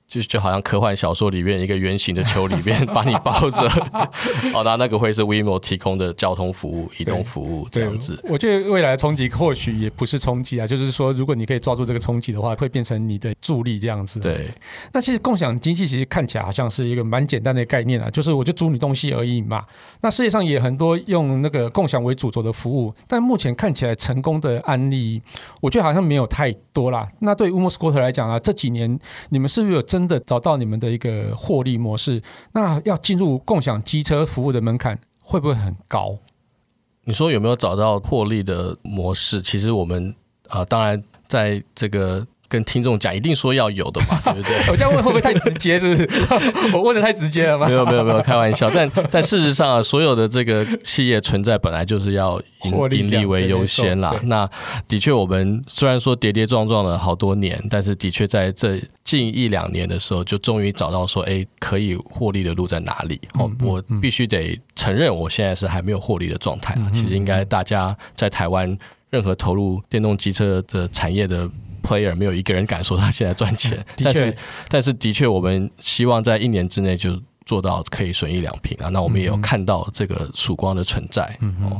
[0.08, 3.68] 就就好像科幻小说里面一个圆形的球里面 把你包着，
[4.54, 8.24] 好，那那个会是 WeMo 提供的交通服务、移动服务这样子。
[8.30, 14.20] 我觉得未来的冲击或许也不是冲击啊，就是说如果你可以抓住这个冲击的话，会变成你的助力这样子。
[14.20, 14.50] 对，
[14.94, 19.65] 那其实共享经济其实看起来好像是一个蛮简单的概念啊，就是我就租你东西而已嘛。
[20.02, 25.20] 那世界上也很多用那个共享为主轴的服务，但目前看起来成功的案例，
[25.62, 27.08] 我觉得好像没有太多啦。
[27.20, 32.22] 那对于 WeMo Scooter 来讲啊，这几年你们是不是有真的找到你们的一个获利模式？
[32.52, 36.18] 那要进入共享机车服务的门槛会不会很高？
[37.06, 39.42] 你说有没有找到获利的模式？
[39.42, 40.14] 其实我们
[40.50, 42.28] 啊、当然在这个。
[42.48, 44.56] 跟听众讲，一定说要有的嘛， 对不对？
[44.72, 45.80] 我这样问会不会太直接？
[45.80, 46.10] 是不是？
[46.74, 47.68] 我问的太直接了吗？
[47.68, 48.70] 没有没有没有，开玩笑。
[48.74, 54.16] 但 但事实上啊，所有的这个企业存在本来就是要盈盈利为优先啦。
[54.24, 54.48] 那
[54.88, 63.20] 的确，我们虽然说跌跌撞撞了好多年，但是的确在这近一两年的时候，就终于找到说，哎，可以获利的路在哪里？
[63.34, 66.90] 哦，我必须得承认，我现在是还没有获利的状态啊。
[66.94, 68.78] 其实应该大家在台湾
[69.10, 71.50] 任何投入电动机车的产业的。
[71.86, 74.36] Player 没有一个人敢说他现在赚钱， 但是
[74.67, 78.89] 但是的确，我们希望在一年之内就做到可以损益两平啊。
[78.89, 81.38] 那我们也有看到这个曙光的存在。
[81.41, 81.80] 嗯哦，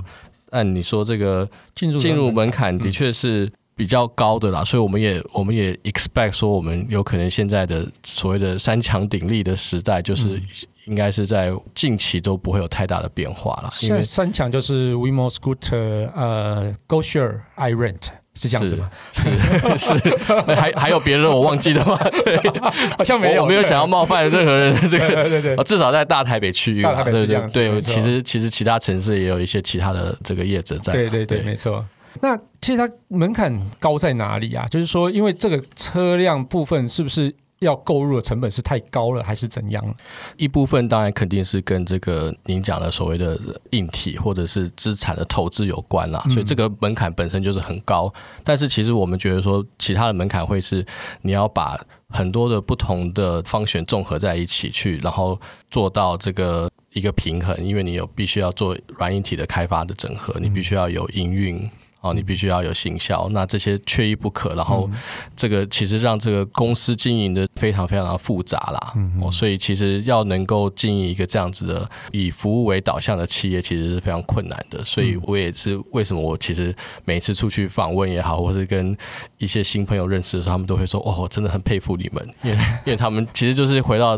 [0.51, 10.41] 按你说这个进入进入门槛的确是比较高的啦，所以我们也我们也 expect 说，我们有可能现在的所谓的三强鼎立的时代，就是
[10.85, 13.73] 应该是在近期都不会有太大的变化了。
[13.81, 18.09] 因为三强就是 WeMo Scooter、呃 GoShare、iRent。
[18.35, 18.89] 是这样子吗？
[19.13, 19.29] 是
[19.77, 19.93] 是，
[20.55, 21.97] 还还有别人我忘记的吗？
[22.23, 22.37] 对，
[22.97, 24.89] 好像没有，我没有想要冒犯任何人。
[24.89, 27.53] 这个对对对，至少在大台北区域，大台北是这样子。
[27.53, 30.93] 对对，其实其实其他城市也有一些其他的这个业者在。
[30.93, 31.83] 对对对，没错。
[32.21, 34.65] 那其实它门槛高在哪里啊？
[34.69, 37.33] 就是说，因为这个车辆部分是不是？
[37.59, 39.83] 要购入的成本是太高了，还是怎样？
[40.37, 43.39] 一部分当然肯定是跟这个您讲的所谓的
[43.71, 48.13] 硬体或者是资产的投资有关啦，所以这个门槛本身就是很高。
[48.43, 50.85] 但是其实我们觉得说，其他的门槛会是
[51.21, 55.39] 你要把很多的不同的方选综合在一起去，然后
[55.69, 61.69] 做到这个一个平衡，因为你有必须要做软硬体的开发的整合，你必须要有营运。
[62.05, 64.53] 哦，你必须要有行销，那这些缺一不可。
[64.53, 64.87] 然后，
[65.35, 68.93] 这个其实让这个公司经营的非常非常的复杂啦。
[69.19, 74.85] 哦，所以其实要能够经营一个这样子的以服务为导向的企业，其实是非常困难的。
[74.85, 78.95] 所以我也是为什么我其实每次出去访问也好，或是跟
[79.39, 84.15] 一些新朋友认识的时候，他们都会说：“哦，我真的很佩服你们， 因为因为他们其实就是回到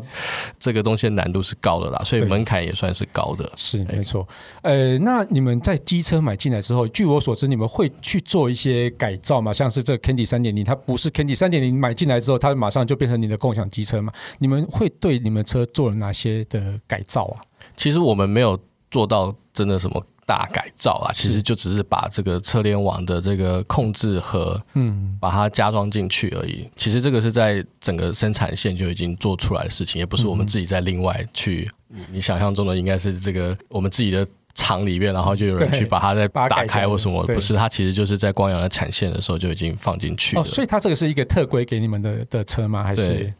[0.60, 4.28] 这个东西的难度是高的啦，所以门槛也算是高的。”是没错。
[4.62, 7.66] 呃，那你们在机车买进来之后，据我所知，你们。
[7.78, 9.54] 会去做一些改造嘛？
[9.54, 14.12] 像是这个 Candy 三点零，它不是 Candy 三点零买进来之后，它马上就变成你的共享机车嘛？
[14.40, 17.38] 你们会对你们车做了哪些的改造啊？
[17.76, 18.60] 其实我们没有
[18.90, 26.68] 做到真的什么大改造啊，其实就只是把这个车联网的这个控制盒，嗯，把它加装进去而已。
[26.76, 31.70] 其实这个是在整个生产线就已经做出来的事情，也不是我们自己在另外去。
[32.12, 34.28] 你想象中的应该是这个我们自己的。
[34.58, 40.42] 厂里面，然后就有人去把它再打开或什么，不是，它其实就是在光阳的产线的时候就已经放进去了。
[40.42, 42.84] 哦，所以它这个是一个特规给你们的的车吗？
[42.84, 43.34] 还是对，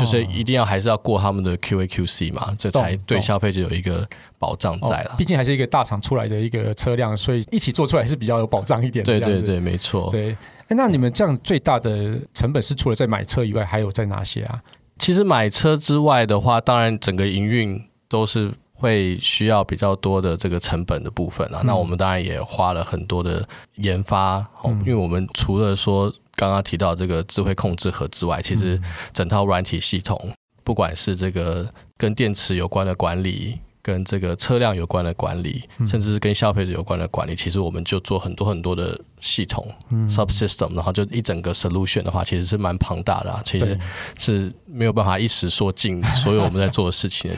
[0.00, 5.14] 就是一定要还是要过他们的 QA QC 嘛，这才对消费者有一个保障在了。
[5.18, 9.20] 毕竟还是一个大厂出来的一个车辆，所以一起做出来是比较有保障一点的。
[9.20, 10.08] 对对对，没错。
[10.10, 10.32] 对，
[10.68, 14.58] 哎，那你们这样最大的成本是除了在买车以外，还有在哪些啊？
[14.98, 21.62] 其实买车之外的话，当然整个营运都是会需要比较多的这个成本的部分啊。
[21.62, 26.12] 嗯、那我们当然也花了很多的研发，嗯、因为我们除了说。
[26.38, 28.78] 刚刚提到这个智慧控制盒之外，其实
[29.14, 30.20] 整套软体系统，
[30.62, 43.78] 不管是这个跟电池有关的管理，跟这个车辆有关的管理，甚至是跟消费者有关的管理，其实我们就做很多很多的系统、嗯、subsystem，然后就一整个 solution 的话，其实是蛮庞大的、啊，其实
[44.18, 47.30] 是没有办法一时说尽所有我们在做的事情。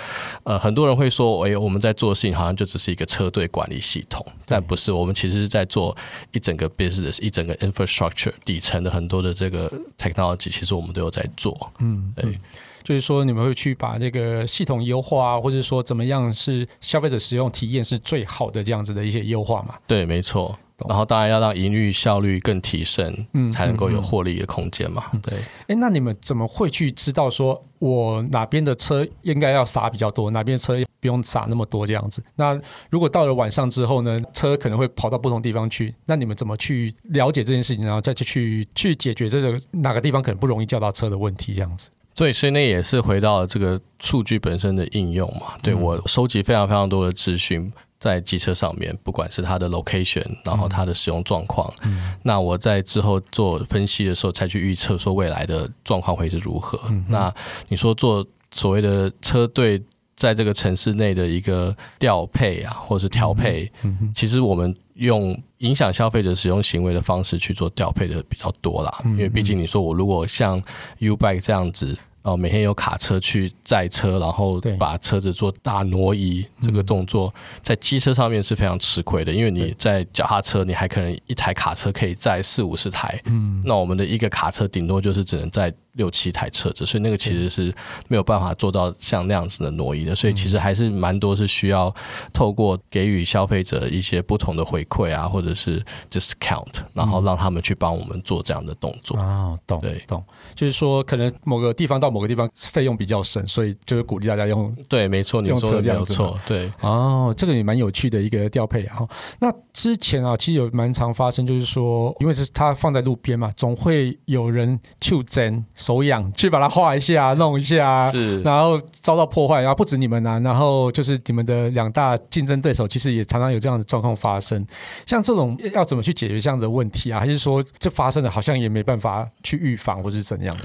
[0.44, 5.94] 呃，很多人会说，哎，我们在做的事情好像就只是一个车队管理系统，但不是，我们其实是在做
[6.32, 11.70] 一整个 business，一整个 infrastructure 底层的很多的这个 technology，其实我们都有在做。
[11.80, 12.40] 嗯，对。
[12.88, 19.74] 就是说，你们会去把这个系统优化啊，或者说怎么样是消费者使用体验是最好的这样子的一些优化嘛？
[19.86, 20.58] 对，没错。
[20.88, 25.04] 然后当然要让盈利效率更提升，嗯，才能够有获利的空间嘛。
[25.12, 25.38] 嗯嗯、对。
[25.66, 32.24] 哎，那你们怎么会去知道说我哪边的车应该要撒比较多，哪边车不用撒那么多这样子？
[32.36, 41.90] 那如果到了晚上之后呢，车可能会跑到不同地方去，那你们怎么去了解这件事情，然后再去去去解决这个哪个地方可能不容易叫到车的问题这样子？
[42.18, 45.52] 对，所以那也是回到这个数据本身的应用嘛。
[45.62, 51.72] 对，我收集非常非常多的资讯在机车上面，不管是它的 location，然后它的使用状况。
[51.84, 56.80] 嗯，那我在之后做分析的时候，才去预测说未来的状况会是如何。
[56.88, 57.32] 嗯，那
[57.68, 59.80] 你说做所谓的车队
[60.16, 68.92] 在这个城市内的一个调配啊，或者是调配，嗯，其实我们用影响消费者使用行为的方式去做调配的比较多啦。
[69.04, 70.60] 因为毕竟你说我如果像
[70.98, 71.96] U-Bike 这样子。
[72.22, 87.74] 哦，每天有卡车去载车，然后把车子做大挪移，这个动作在机车上面是非常吃亏的，因为你在脚踏车，你还可能一台卡车可以载四五十台，嗯，那我们的一个卡车顶多就是只能载六七台车子，所以那个其实是
[88.06, 91.94] 没有办法做到像那样子的挪移的，所以其实还是蛮多是需要
[92.32, 99.18] 透过给予消费者一些不同的回馈啊，或者是 discount，然后让他们去帮我们做这样的动作。
[99.18, 104.72] 哦，懂，对，懂，就是说可能某个地方到某个地方费用比较省，所以就是鼓励大家用。
[104.88, 106.72] 对，没错，你说的没有错，对。
[106.80, 108.98] 哦，这个也蛮有趣的一个调配啊。
[109.40, 115.64] 那之前啊，其实有蛮常发生，就是说，因为是它放在路边嘛，总会有人去争。
[115.88, 124.62] 手痒去把它画一下，弄一下，是，然后遭到破坏，然后不止你们啊，然后就是你们的两大竞争对手，其实也常常有这样的状况发生。
[125.06, 127.18] 像这种要怎么去解决这样的问题啊？
[127.18, 130.64] 还是说这发生了好像也没办法去预防，或是怎样的？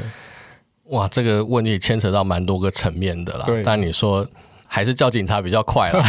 [0.90, 3.46] 哇，这个问题牵扯到蛮多个层面的啦。
[3.46, 4.28] 对，但你说。
[4.74, 6.04] 还是叫警察比较快了，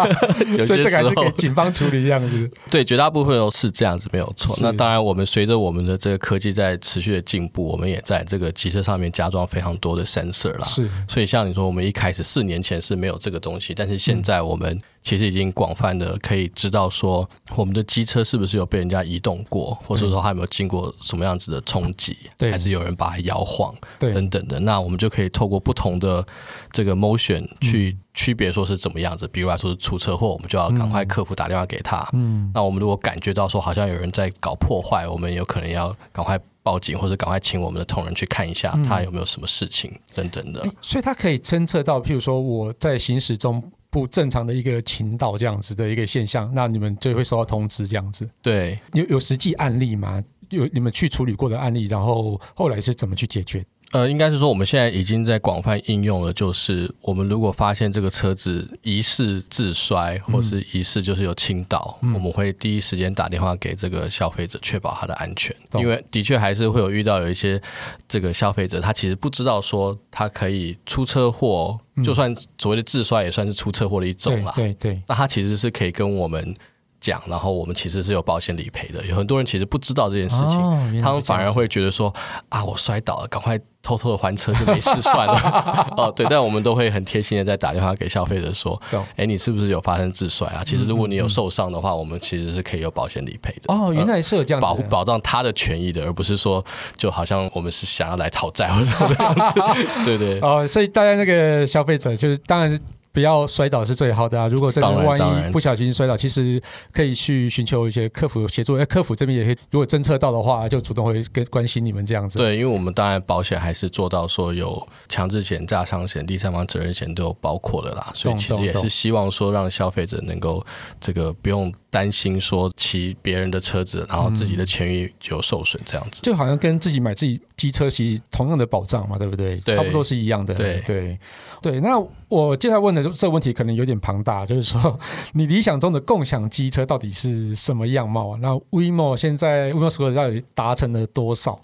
[0.64, 2.50] 所以这个还是给警方处理这样子。
[2.70, 4.56] 对，绝大部分都是这样子，没有错。
[4.62, 10.66] 那当然，我们随着我们的这个科技在持续的进步，我们也在这个机车上面加装非常多的 sensor 啦。
[10.66, 14.80] 是，所以像你说，我们一开始四年前是没有这个东西，但是现在我们。
[15.06, 24.58] 其实已经广泛的可以知道说，我们的机车是不是有被人家移动过，或者说它有没有经过什么样子的冲击，还是有人把它摇晃，等等的。
[24.58, 26.26] 那我们就可以透过不同的
[26.72, 29.28] 这个 motion 去区别说是怎么样子。
[29.28, 32.04] 比如来说是出车祸，我们就要赶快客服打电话给他。
[32.12, 40.66] 嗯，那我们如果感觉到说好像有人在搞破坏，我们有可能要赶快报警，或者赶快请我们的同仁去看一下他有没有什么事情等等的。
[40.82, 43.62] 所以他可以侦测到，譬如说我在行驶中。
[43.96, 48.30] 不正常的一个情道这样子的一个现象，那你们就会收到通知这样子。
[48.42, 50.22] 对，有有实际案例吗？
[50.50, 53.64] 有你们去处理过的案例，然后后来是怎么去解决？
[53.96, 56.30] 呃，应该是说我们现在已经在广泛应用了。
[56.30, 65.56] 就是我们如果发现这个车子疑似自摔，或是疑似就是有倾倒，嗯、我们会第一时间打电话给这个消费者，确保他的安全。
[65.72, 67.58] 嗯、因为的确还是会有遇到有一些
[68.06, 74.52] 这个消费者，他其实不知道说他可以出车祸，嗯、就算所谓的自摔也算是出车祸的一种嘛。
[74.54, 75.02] 对对，对。
[75.08, 76.54] 那他其实是可以跟我们
[77.00, 79.02] 讲，然后我们其实是有保险理赔的。
[79.06, 82.12] 有很多人其实不知道这件事情，哦、他们反而会觉得说
[82.50, 83.58] 啊，我摔倒了，赶快。
[83.86, 88.80] 偷偷的还车就没事算了 哦，对，但我们都会很贴心的在打电话给消费者说，
[89.14, 90.64] 哎，你是不是有发生自摔啊？
[90.66, 93.72] 其实如果你有受伤的话，我们其实是可以有保险理赔的。
[93.72, 96.64] 哦，原来是有这样保护保障他的权益的，而不是说
[96.96, 99.60] 就好像我们是想要来讨债或者这样子。
[100.04, 100.40] 对对。
[100.40, 102.76] 哦，所以大家那个消费者就是当然是。
[103.16, 104.46] 不要摔倒是最好的啊！
[104.46, 106.60] 如果真的万一不小心摔倒，其实
[106.92, 108.76] 可以去寻求一些客服协助。
[108.76, 112.38] 哎，客服这边也可以，如果侦测到的话，就主动会跟关心你们这样子。
[112.38, 120.62] 对，因为我们当然保险还是做到说有强制险、炸伤险、第三方责任险都有包括的啦，所以其实也是希望说让消费者能够
[121.00, 126.20] 这个不用担心说骑别人的车子，然后自己的权益就受损这样子。
[126.22, 129.56] 就好像跟自己买自己机车其实同样的保障嘛，对不对？
[129.60, 130.52] 对，差不多是一样的。
[130.52, 131.18] 对对
[131.62, 135.00] 对，那我接下来问的这个问题可能有点庞大，就是说
[135.32, 138.38] 你理想中的共享机车到底是什么样貌啊？
[138.42, 141.58] 那 WeMo 现在 WeMo Scooter 到底达成了多少？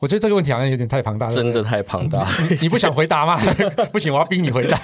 [0.00, 2.28] 我觉得这个问题好像有点太庞大了，真的太庞大。
[2.50, 3.36] 你，你不想回答吗？
[3.90, 4.78] 不行，我要逼你回答。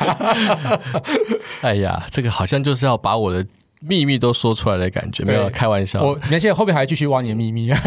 [1.60, 3.46] 哎呀，这个好像就是要把我的
[3.86, 6.02] 秘密都说出来的感觉，没有开玩笑。
[6.02, 7.78] 我你看现在后面还继续挖你的秘密啊？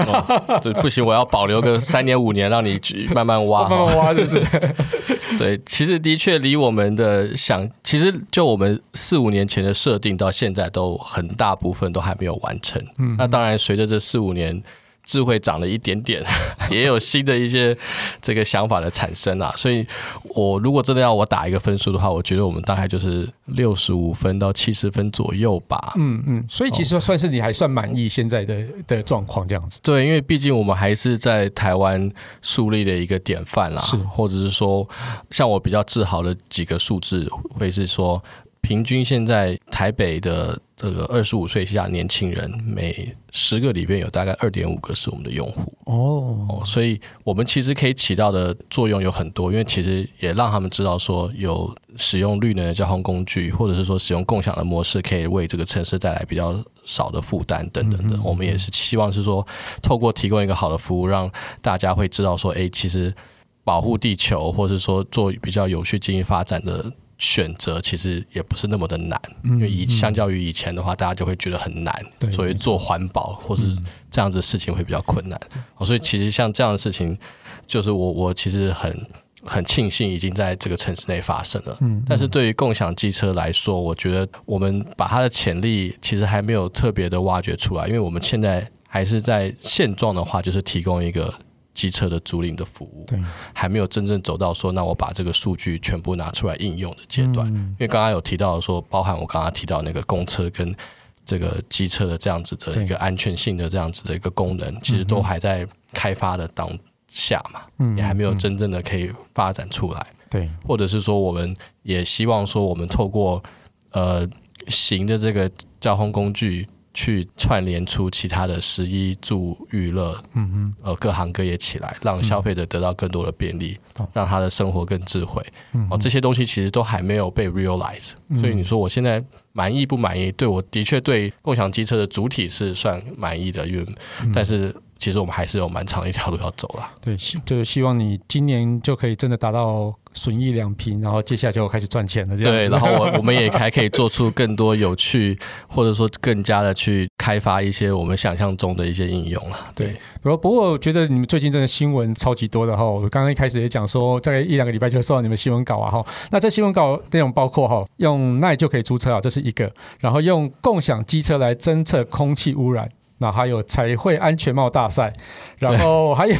[0.61, 2.79] 对、哦，不行，我要保留个 三年五年，让你
[3.13, 4.41] 慢慢挖，慢慢挖，就是。
[5.37, 12.81] 对，其实的确离我们的想，其实就我们四五年前的设定到现在，都很大部分都还没有完成。
[12.97, 14.63] 嗯，那当然随着这四五年。
[15.07, 16.21] 智慧涨了一点点，
[16.69, 17.75] 也有新的一些
[18.21, 19.87] 这个想法的产生啊，所以
[20.35, 25.93] 我如果真的要我打一个分数的话，我觉得我们大概就是六十五分到七十分左右吧。
[25.95, 29.79] 嗯嗯，所以其实算是你还算满意现在的的状况这样子。
[29.81, 34.87] 对，因为毕竟我们还是在台湾树立的一个典范啦，是，或者是说
[35.31, 37.25] 像我比较自豪的几个数字，
[37.57, 38.21] 会是说。
[38.67, 58.19] 平均现在台北的这个二十五岁以下年轻人，每十个里边有大概二点五个是我们的用户哦哦，所以我们其实可以起到的作用有很多，因为其实也让他们知道说有使用绿能的交通工具，或者是说使用共享的模式，可以为这个城市带来比较少的负担等等的。
[58.21, 59.47] 我们也是希望是说，
[59.81, 63.15] 透过提供一个好的服务，让大家会知道说，哎，其实
[63.63, 66.91] 保护地球，或者说做比较有序经济发展的。
[67.17, 73.63] 选择其实也不是那么的难，嗯、因为以相较于以前的话，大家就会觉得很难，对所以做环保或是
[74.11, 75.39] 这样子的事情会比较困难。
[75.55, 77.17] 嗯、所以其实像这样的事情，
[77.65, 79.07] 就是我我其实很
[79.43, 81.75] 很庆幸已经在这个城市内发生了。
[81.81, 91.33] 嗯，但是对于共享机车来说，我觉得我们把它的潜力其实还没有特别的挖掘出来，因为我们现在还是在现状的话，就是提供一个。
[91.77, 93.05] 机车的租赁的服务，
[93.53, 97.47] 还没有真正走到说，那我把这个数据全部拿出来应用的阶段。
[97.53, 100.75] 嗯、因为刚刚有提到说，包含我刚刚提到那个公车跟
[101.23, 106.67] 这个机车的这样子的一个安全性的这样子的一个功能，其实都还在开发的当
[107.07, 110.07] 下嘛，嗯、也还没有真正的可以发展出来。
[110.31, 113.43] 对，或者是说，我们也希望说，我们透过
[113.91, 114.27] 呃
[114.67, 115.49] 行的这个
[115.79, 116.67] 交通工具。
[116.97, 125.45] 去串联出其他的十一住娱乐，嗯哼，呃，各行各业起来，让消费者得到更多的便利，嗯、让他的生活更智慧。
[125.91, 129.23] 哦，这些东西其实都还没有被 realize，嗯、所以你说我现在
[129.53, 130.31] 满意不满意？
[130.31, 133.85] 对，我的确对共享机车的主体是算满意的，因为，
[134.23, 134.75] 嗯、但是。
[134.99, 136.91] 其实我们还是有蛮长一条路要走啦。
[137.01, 142.35] 对，就是希望你今年就可以真的达到损益两平，然后接下来就开始赚钱了。
[142.37, 145.37] 这样对，然后我我们也还可以做出更多有趣，
[145.67, 149.57] 或者说更加的去开发一些我们想象中的一些应用了。
[149.75, 152.83] 对，不过不过我觉得你们最近真的新闻超级多的哈。
[152.83, 156.05] 我刚刚一开始也讲说，大概一两个礼拜就收到你们新闻稿啊哈。
[156.31, 162.89] 那这新闻稿内容包括哈，用 LINE 就可以租车啊，这是一个，然后用共享机车来侦测空气污染。
[163.19, 165.13] 那还有彩绘安全帽大赛，
[165.59, 166.35] 然后 还有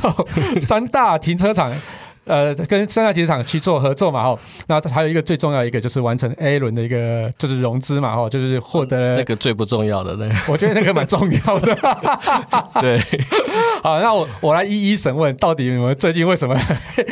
[0.62, 1.74] 三大停车场。
[2.30, 11.74] 呃，跟三大停车场去做合作嘛，哈，那还有一个最重要一个就是完成 A 轮的一个就是融资嘛，哈，就是获得那个最不重要的那个，我觉得那个蛮重要的，
[12.82, 13.02] 对，
[13.84, 16.56] 好，那我我来一一审问，到底你们最近为什么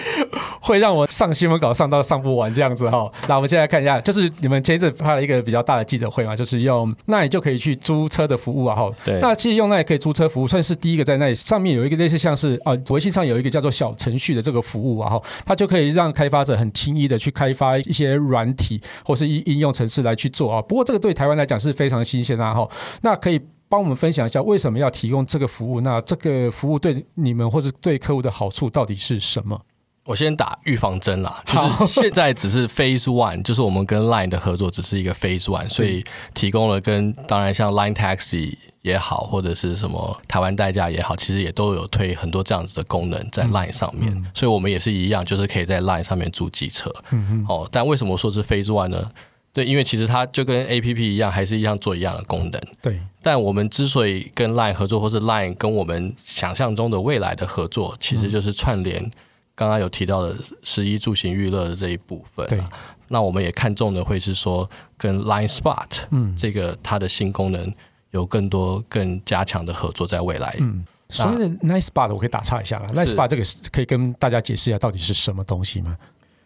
[0.61, 3.11] 会让我上新闻稿上到上不完这样子哈？
[3.27, 15.09] 那我们现在看一下，就是你们前一阵发了一个比较大的记者会嘛，就是用那你就可以去租车的服务啊，哈，对，那其实用那也可以租车服务，算是第一个在那里上面有一个类似像是啊，微信上有一个叫做小程序的这个服务啊。
[15.09, 20.61] 哈它就可以让开发者很轻易的去开发一些软体或是应应用程式来去做啊。
[20.61, 22.53] 不过这个对台湾来讲是非常新鲜啊。
[22.53, 22.67] 哈，
[23.01, 23.39] 那可以
[23.75, 25.81] 帮我们分享一下为什么要提供这个服务？
[25.81, 29.59] 那这个服务对你们或是对客户的好处到底是什么？
[30.05, 46.89] 我先打预防针啦，就是现在只是 Phase One，就是我们跟 Line 的合作只是一个 Phase One，所以提供了跟当然像 Line Taxi 也好，或者是什么台湾代驾也好，其实也都有推很多这样子的功能在 Line 上面，嗯嗯、所以我们也是一样，就是可以在 Line 上面租机车。
[47.11, 47.45] 嗯嗯。
[47.49, 49.11] 哦，但为什么说是 Phase One 呢？
[49.55, 52.61] 对，因为其实它就跟 APP 一样，还是一样做一样的功能。
[52.81, 52.99] 对。
[53.21, 59.09] 但我们之所以跟 Line 合作，或是 Line 跟我们想象中的未来的合作，其实就是串联。
[59.55, 62.59] 刚刚有提到的十一住行娱乐的这一部分，对，
[63.07, 67.73] 那我们也看中的会是说跟 Line Spot，嗯，这个它的新功能
[68.11, 70.57] 有更多更加强的合作在未来。
[70.59, 75.97] 嗯，所谓的 Line Spot 我可以打岔一下了，Line Spot 这个可以跟大家解释一下到底是什么东西吗？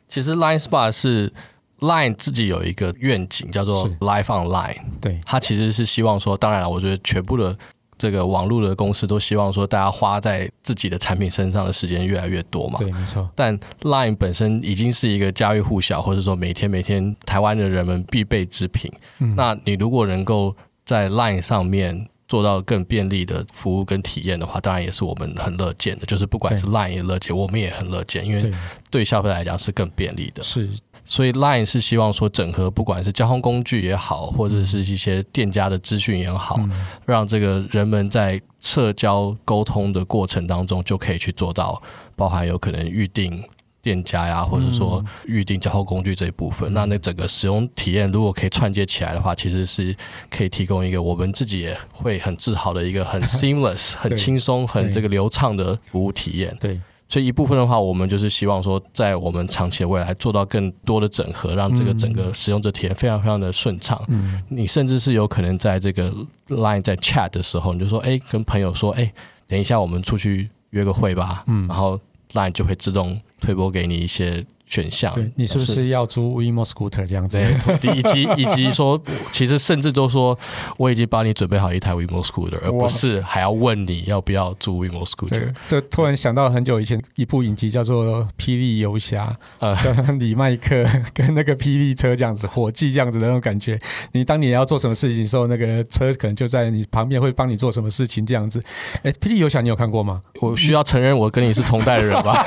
[0.07, 1.33] 其实 Line Spot 是
[1.79, 7.57] Line 自己有一个愿景叫做 Live Online，对，它其实是希望说，当然了，我觉得全部的。
[8.01, 12.79] 这个网络的公司都希望说，大家花在自己的产品身上的时间越来越多嘛。
[12.79, 13.29] 对，没错。
[13.35, 18.89] 但 Line 本身已经是一个家喻户晓，或者说每天每天台湾的人们必备之品。
[19.17, 19.35] 嗯。
[19.35, 20.55] 那你如果能够
[20.85, 26.05] 在 Line 上面做到更便利的服务跟体验的话，当然也是我们很乐见的。
[26.05, 28.49] 就是不管是 Line 也乐见，我们也很乐见，因为
[28.89, 30.41] 对消费来讲是更便利的。
[30.41, 30.69] 是。
[31.11, 41.81] 所以 Line 是希望说整合，不管是交通工具也好，或者是一些店家的资讯也好，嗯，让这个人们在社交沟通的过程当中就可以去做到，
[42.15, 43.43] 包含有可能预定
[43.81, 46.71] 店家呀，或者说预定交通工具这一部分。
[46.71, 49.95] 嗯，那那整个使用体验如果可以串接起来的话，其实是
[50.29, 56.55] 可以提供一个我们自己也会很自豪的一个很 seamless、很轻松、很这个流畅的服务体验。
[56.59, 56.79] 对。
[57.09, 64.01] 所以一部分的话，我们就是希望说，在我们长期的未来做到更多的整合，让这个整个使用者体验非常非常的顺畅。
[64.07, 66.13] 嗯，你甚至是有可能在这个
[66.49, 69.11] Line 在 chat 的时候，你就说，哎，跟朋友说，哎，
[69.47, 71.43] 等一下我们出去约个会吧。
[71.47, 71.99] 嗯，然后
[72.33, 74.45] Line 就会自动推播给你一些。
[74.69, 77.39] 选项，对，你是不是要租 WeMo Scooter 这样子？
[77.81, 79.01] 对，以及以及说，
[79.31, 80.37] 其实甚至都说，
[80.77, 85.51] 我已经帮你准备好一台 WeMo Scooter，而不是还要问你要不要租 WeMo Scooter。
[85.67, 93.79] 这突然想到很久以前一部影集叫做《霹雳游侠》，呃，叫李麦克跟那个霹雳车这样子，火计这样子的那种感觉。
[94.11, 98.61] 你当你要做什么事情的时候，那个车可能就在你旁边会帮你做什么事情这样子。
[99.01, 100.21] 哎，《霹雳游侠》你有看过吗？
[100.41, 102.45] 我需要承认我跟你是同代的人吧？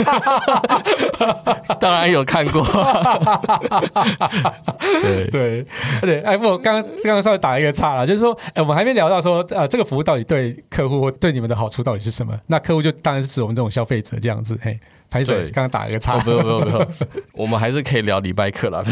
[1.81, 2.12] 当然。
[2.13, 2.63] 有看过，
[5.03, 5.27] 对。
[5.31, 5.67] 对。
[6.01, 12.39] 对，哎，我刚刚刚刚稍微打一个岔了，就是说，哎，我们还没聊到说，呃，这个服务到底对客户或对你们的好处到底是什么？
[12.47, 14.79] 那客户就当然是指我们这种消费者这样子，嘿，
[15.11, 16.89] 拍手，刚刚打一个岔，不用不用不用，
[17.35, 18.85] 我们还是可以聊礼拜课了，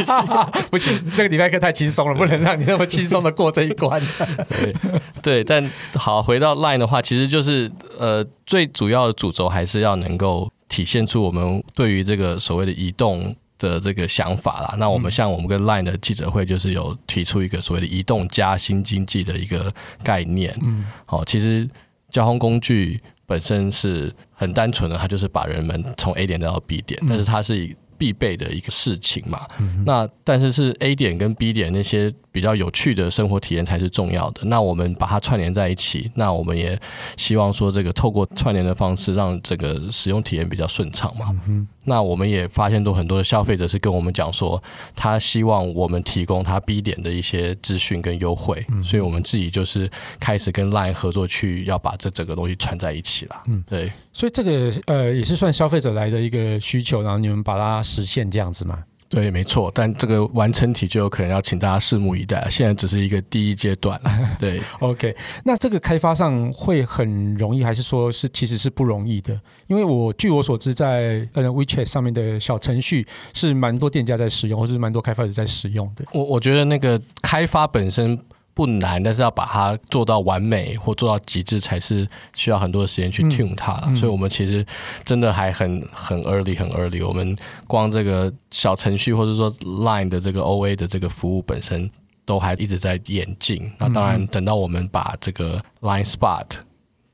[0.70, 4.00] 不行，这个礼拜课太轻松了，不能让你那么轻松的过这一关。
[4.48, 4.74] 对。
[5.22, 10.50] 对，但好，回到 Line 的话，其实就是呃，最主要的主轴还是要能够。
[10.68, 14.76] 体现出我们对于这个所谓的移动的这个想法啦。
[14.78, 20.56] 那我们像我们跟 Line 的记者会，就是有提出一个所谓的移动加新经济的一个概念。
[20.62, 21.68] 嗯，好，其实
[22.10, 29.46] 交通工具本身是很单纯的，它就是把人们从 A 点带到 B 点，但是它是以必备的一个事情嘛。
[29.84, 32.14] 那但是是 A 点跟 B 点那些。
[32.38, 34.42] 比较有趣的生活体验才是重要的。
[34.44, 36.80] 那我们把它串联在一起，那我们也
[37.16, 41.36] 希望说，这个透过串联的方式，让这个使用体验比较顺畅嘛。
[41.48, 41.66] 嗯。
[41.82, 44.62] 那我们也发现，都很多的消费者是跟我们讲说，
[44.94, 48.64] 他希望我们提供他 B 点的一些资讯跟优惠。
[48.68, 48.84] 嗯。
[48.84, 53.42] 所以我们自己就是开始跟 Line 合作，去要把这整个东西串在一起了。
[53.48, 53.90] 嗯，对。
[54.12, 58.84] 所以这个呃，也是算消费者来的一个需求，然后你们把它实现这样子吗？
[59.08, 62.46] 对，没错，但这个完成体就有可能要请大家拭目以待。
[62.50, 63.98] 现在只是一个第一阶段。
[64.38, 69.40] 对， OK，那这个开发上会很容易，还是说是其实是不容易的？
[69.66, 76.04] 因为我据我所知，在呃 WeChat 上面的小程序是蛮多店家在使用，或是蛮多开发者在使用的。
[76.12, 78.18] 我我觉得那个开发本身。
[78.58, 82.04] 不难，但是要把它做到完美或做到极致，才是
[82.34, 83.74] 需要很多的时间去 tune 它。
[83.94, 84.66] 所以，我们其实
[85.04, 87.06] 真的还很很 early，很 early。
[87.06, 87.36] 我们
[87.68, 91.88] 光这个小程序或者说 Line 的这个 OA 的这个服务本身，
[92.24, 93.70] 都还一直在演进。
[93.78, 96.46] 那当然，等到我们把这个 Line Spot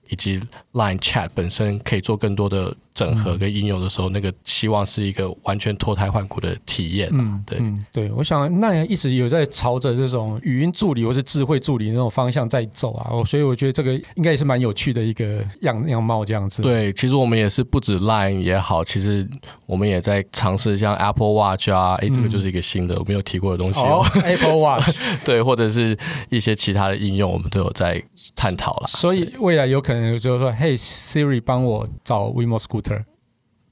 [0.09, 0.41] 以及
[0.73, 2.75] Line Chat 本身可以做更多的。
[2.95, 7.09] 整合跟应用的时候，那个希望是一个完全脱胎换骨的体验。
[7.13, 13.11] 嗯，对，嗯，对，我想那一直有在朝着这种语音助理或是智慧助理那种方向在走啊。
[13.25, 16.63] 所以我觉得这个应该也是蛮有趣的一个样样貌这样子。
[16.63, 19.29] 对，其实我们也是不止 Line 也好，其实
[19.67, 24.05] 我们也在尝试像 Apple Watch 啊，哎，这个就是一个新的我没有提过的东西哦。
[24.05, 25.97] 哦， Apple Watch， 对，或者是
[26.31, 28.01] 一些其他的应用，我们都有在
[28.37, 28.87] 探讨了。
[28.87, 33.07] 所以未来有可能就是说，嘿，Siri 帮我找 WeMo her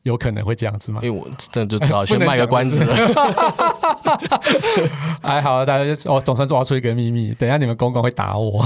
[0.02, 1.00] 有可能会这样子吗？
[1.02, 2.96] 因为我这就只好先卖个关子了。
[5.22, 7.32] 哎，好，大家就哦，总算抓出一个秘密。
[7.38, 8.60] 等一下你们公公会打我。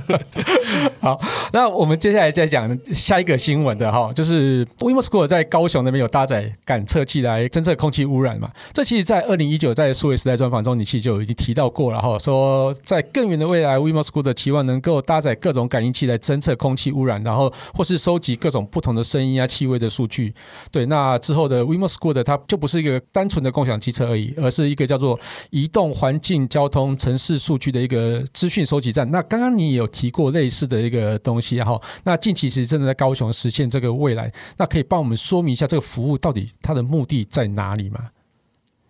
[1.00, 1.20] 好，
[1.52, 8.50] 那我们接下来再讲下一个新闻的哈，就是 WeMo Scooter 在高雄那边有搭载感测器来侦测空气污染嘛。
[8.72, 20.29] 这其实，在二零一九在数位时代专访中，你其实就已经提到过了哈，说在更远的未来，WeMo School 的期望能够搭载各种感应器来侦测空气污染，然后或是收集各种不同的声音啊、气味的数据。
[20.70, 25.18] 对，那之后的 WeMo School 它就不是一个单纯的共享机车而已，而是一个叫做
[25.50, 29.10] 移动环境交通城市数据的一个资讯收集站。
[29.10, 38.00] 那刚刚你也有提过类似的一个东西，然后那近期其实真的在高雄实现这个未来，那可以帮我们说明一下这个服务到底它的目的在哪里吗？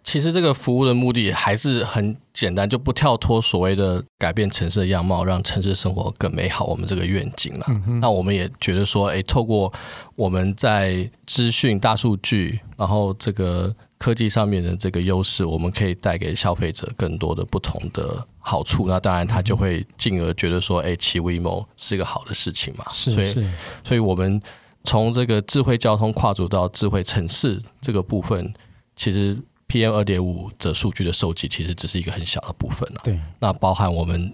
[0.03, 6.64] 其实这个服务的目的还是很简单，就不跳脱所谓的改变城市的样貌，让城市生活更美好。
[6.64, 7.66] 我们这个愿景了。
[7.68, 9.72] 嗯、那我们也觉得说，哎，透过
[10.16, 18.86] 我们在资讯、大数据，然后这个科技上面的这个优势，我们可以带给消费者更多的不同的好处。
[18.88, 22.86] 那当然，他就会进而觉得说，哎，骑 WeMo 是一个好的事情嘛。
[22.90, 23.46] 是，所以，
[23.84, 24.40] 所以我们
[24.82, 28.55] 从这个智慧交通跨足到智慧城市这个部分，
[28.96, 29.38] 其实。
[29.71, 33.01] PM 二点五的数据的收集其实只是一个很小的部分了。
[33.05, 34.31] 对，那包含我们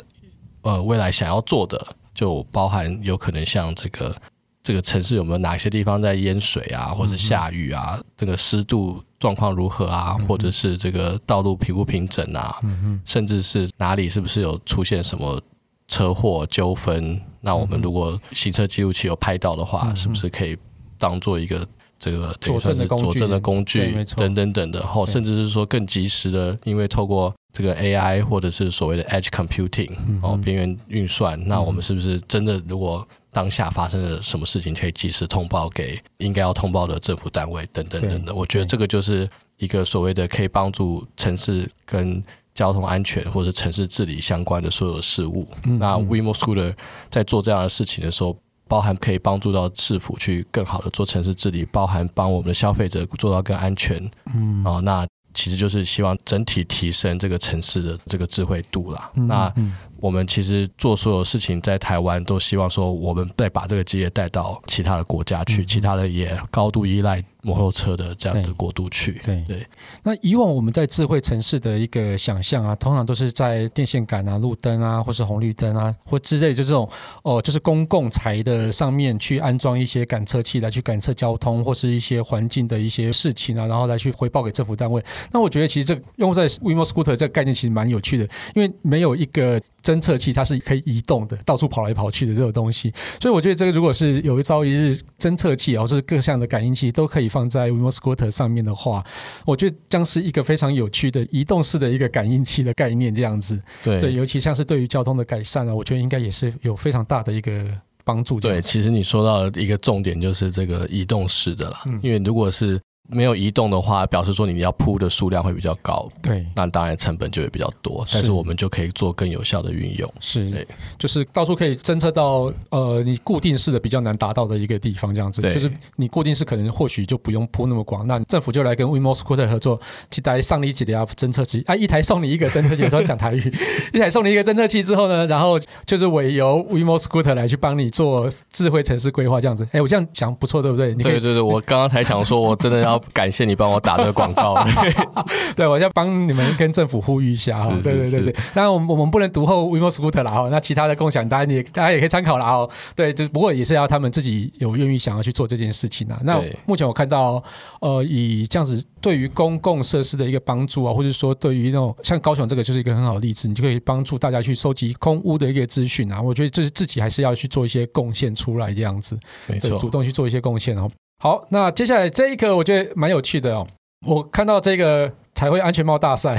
[0.63, 4.17] 呃未来想要做的，就包含有可能像这个
[4.63, 12.59] 这个城市有没有哪些地方在淹水啊，或者下雨啊，这个湿度状况如何啊，或者是这个道路平不平整啊，
[13.05, 15.39] 甚至是哪里是不是有出现什么
[15.87, 17.21] 车祸纠纷？
[17.43, 20.57] 那我们如果行车记录器有拍到的话，是不是可以
[20.99, 21.69] 当做一个？
[21.99, 29.91] 这个佐证的工具，佐证的工具等等等的，后甚至是说更及时的，因为透过这个 AI 或者是所谓的 Edge Computing
[30.23, 38.37] 哦，边缘运算，那我们是不是真的如果当下发生了什么事情，可以及时通报给应该要通报的政府单位等等等等。
[38.37, 42.23] 我觉得这个就是一个所谓的可以帮助城市跟
[42.55, 45.49] 交通安全或者城市治理相关的所有的事物。
[45.79, 46.75] 那 WeMo Scooter
[47.11, 48.37] 在做这样的事情的时候。
[48.69, 59.11] 包含可以帮助到市府去更好的做城市治理，包含帮我们的消费者做到更安全，嗯，哦，那其实就是希望整体提升这个城市的这个智慧度啦。
[59.15, 59.53] 嗯、那
[59.99, 67.23] 我们其实做所有事情在台湾，都希望说我们再把这个职业带到其他的国家去，嗯、其他的也高度依赖。
[67.47, 69.67] 摩托车的这样的国度去，对对，对。
[70.03, 76.89] 那以往我们在智慧城市的一个想象啊，通常都是在电线杆啊、路灯啊，或是红绿灯啊，或之类，就这种
[77.23, 85.01] 哦，就是公共财的上面去安装一些感测器来去感测交通或是一些环境的一些事情啊，然后来去回报给政府单位。
[85.31, 92.93] 那我觉得其实这个用在 WeMo Scooter 这个概念其实蛮有趣的，因为没有一个侦测器它是可以移动的，到处跑来跑去的这种东西。
[93.21, 99.05] 所以我觉得这个如果是有一朝一日侦测器，然后是各项的感应器都可以放在 WeMo Scooter 上面的话，
[99.45, 103.61] 我觉得将是一个非常有趣的移动式的一个感应器的概念，这样子。
[103.85, 107.67] 对，对，尤其像是对于交通的改善啊，我觉得应该也是有非常大的一个
[108.05, 108.41] 帮助。
[108.41, 112.81] 对，其实你说到的一个重点就是这个移动式的啦，嗯、因为如果是。
[113.09, 118.05] 没有移动的话，表示说你要铺的数量会比较高，对，那当然成本就会比较多。
[118.13, 120.67] 但是我们就可以做更有效的运用，是，对，
[120.99, 129.81] 就是到处可以侦测到，呃，你固定式的比较难达到的一个地方，这样子，对，就是你固定式可能或许就不用铺那么广，那政府就来跟 WeMo Scooter 合作，
[130.17, 133.53] 一台上你几台侦测器，啊，一台送你一个侦测器，我说讲台语，
[133.95, 140.95] 一台送你一个侦测器之后呢，然后就是委由 WeMo Scooter 来去帮你做智慧城市规划，这样子，哎，我这样讲不错，对不对？
[140.95, 142.96] 你对对对，我刚刚才想说，我真的要。
[143.13, 144.57] 感谢你帮我打这个广告，
[145.57, 147.71] 对，我要帮你们跟政府呼吁一下哈。
[147.83, 152.69] 对对对对，当然我们我们不能独后 WeMo Scooter 啦哈，那其他的共享，大家也大家也可以参考啦哈。
[152.95, 156.21] 对，就不过也是要他们自己有愿意想要去做这件事情啊。
[156.25, 157.43] 那目前我看到，
[157.81, 166.21] 呃，以这样子对于公共设施的一个帮助啊，或者说对于那种像高雄这个就是一个很好的例子，你就可以帮助大家去收集空屋的一个资讯啊。
[166.21, 170.91] 我觉得这是自己还是要去做一些贡献出来这样子，没错，主动去做一些贡献哦。
[171.19, 173.67] 好，那接下来这一个我觉得蛮有趣的哦。
[174.07, 176.35] 我看到这个彩绘安全帽大赛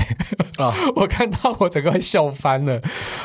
[0.57, 2.79] 啊， 我看到我整个会笑翻了。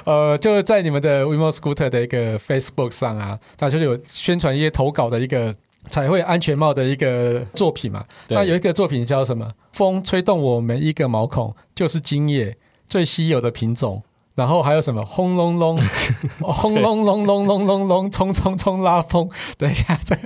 [0.04, 5.54] 呃，就是在你们的 WeMo Scooter 的一个 Facebook 上啊，它就是有宣传一些投稿的一个
[5.90, 8.04] 彩绘安全帽的一个作品嘛。
[8.28, 9.52] 那有一个作品叫什么？
[9.72, 12.56] 风吹动我每一个毛孔，就是今夜
[12.88, 14.02] 最稀有的品种。
[14.34, 15.04] 然后还有什么？
[15.04, 15.78] 轰隆隆，
[16.40, 19.28] 轰隆隆隆隆隆隆，冲冲冲拉风。
[19.58, 20.22] 等一下，这个。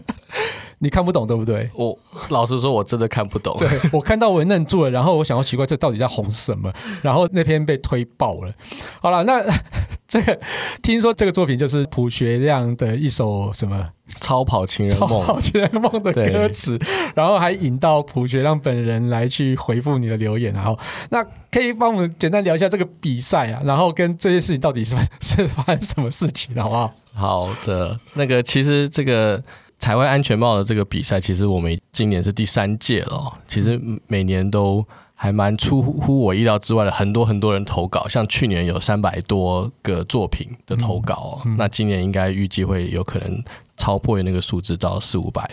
[0.78, 1.70] 你看不懂对不对？
[1.74, 1.96] 我
[2.28, 3.56] 老实说，我真的看不懂。
[3.58, 6.72] 对，我看到我也愣住了，然后我想要奇怪，这到底在红什么？
[7.02, 8.52] 然后那篇被推爆了。
[9.00, 9.42] 好了，那
[10.06, 10.38] 这个
[10.82, 13.76] 听说这个作品就是朴学亮的一首什么
[14.20, 16.78] 《超跑情人梦》超跑情人梦的歌词，
[17.14, 20.52] 然后还引到朴学亮本人来去回复你的留言。
[20.52, 20.78] 然后，
[21.10, 26.94] 那可以帮我们简单聊一下这个比赛啊，然后跟这件事情到底是是发生什么事情，好不好？
[27.14, 29.42] 好的，那个其实这个。
[29.78, 33.32] 彩绘安全帽的这个比赛，其实我们今年是第三届了。
[33.46, 38.08] 其实每年都还蛮出乎我意料之外的，很多很多人投稿。
[38.08, 43.42] 像去年有三百多个作品的投稿，那今年应该预计会有可能
[43.76, 45.48] 超破那个数字到四五百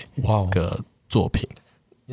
[0.50, 1.48] 个作品。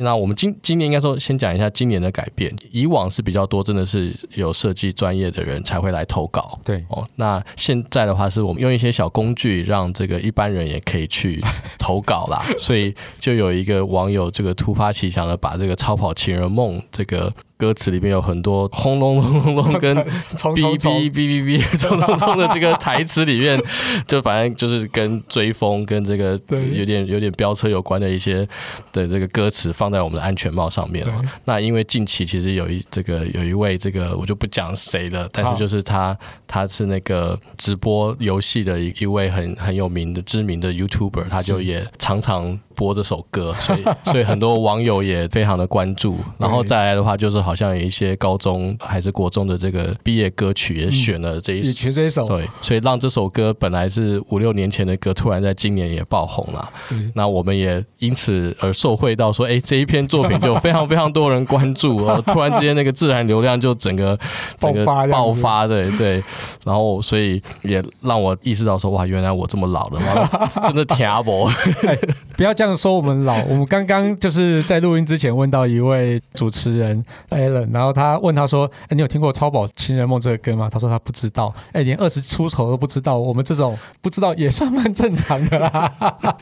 [0.01, 2.53] 那我们今今年应该说先讲一下今年的改变。
[2.71, 6.59] 以往是比较多，真的是有设计专业的人才会来投稿。
[6.63, 11.41] 对哦，那现在的话是我们用一些小工具，让这个一般人也可以去
[11.79, 12.43] 投稿啦。
[12.57, 17.33] 所以就有一个网友这个突发奇想的把这个《超跑情人梦》这个。
[17.61, 19.95] 歌词里面有很多轰隆隆隆隆跟
[20.35, 23.61] 哔哔哔哔哔 冲冲冲的这个台词里面，
[24.07, 26.31] 就反正就是跟追风跟这个
[26.73, 28.47] 有点有点飙车有关的一些
[28.91, 31.13] 的这个歌词放在我们的安全帽上面了。
[31.45, 42.59] 那因为近期其实有一这个有一位这个我就不讲谁了，但是就是他他是那个直播游戏的一一位很很有名的知名的 YouTuber，他就也常常。
[42.73, 46.17] 播这首歌，所以所以很多网友也非常的关注。
[46.39, 56.69] 然后再来的话，就是好像有一些高中还是国中的这个毕业歌曲也选了这一选这一首，对，所以让这首歌本来是五六年前的歌，突然在今年也爆红了。
[57.13, 64.17] 那我们也因此而受惠到说，哎，这一篇作品就非常非常多人关注哦，突然之间那个自然流量就整个
[64.59, 66.23] 整个爆发的，对。
[66.63, 70.29] 然后所以也让我意识到说，哇，原来我这么老了，
[70.63, 71.01] 真的听
[72.41, 72.71] 不，要这样。
[72.75, 85.93] 说我们老， 我们刚刚就是在录音之前问到一位主持人 Alan，然后他问他说：“哎，你有听过《超跑情人梦》这个歌吗？”他说他不知道，哎，连二十出头都不知道，我们这种不知道也算蛮正常的啦。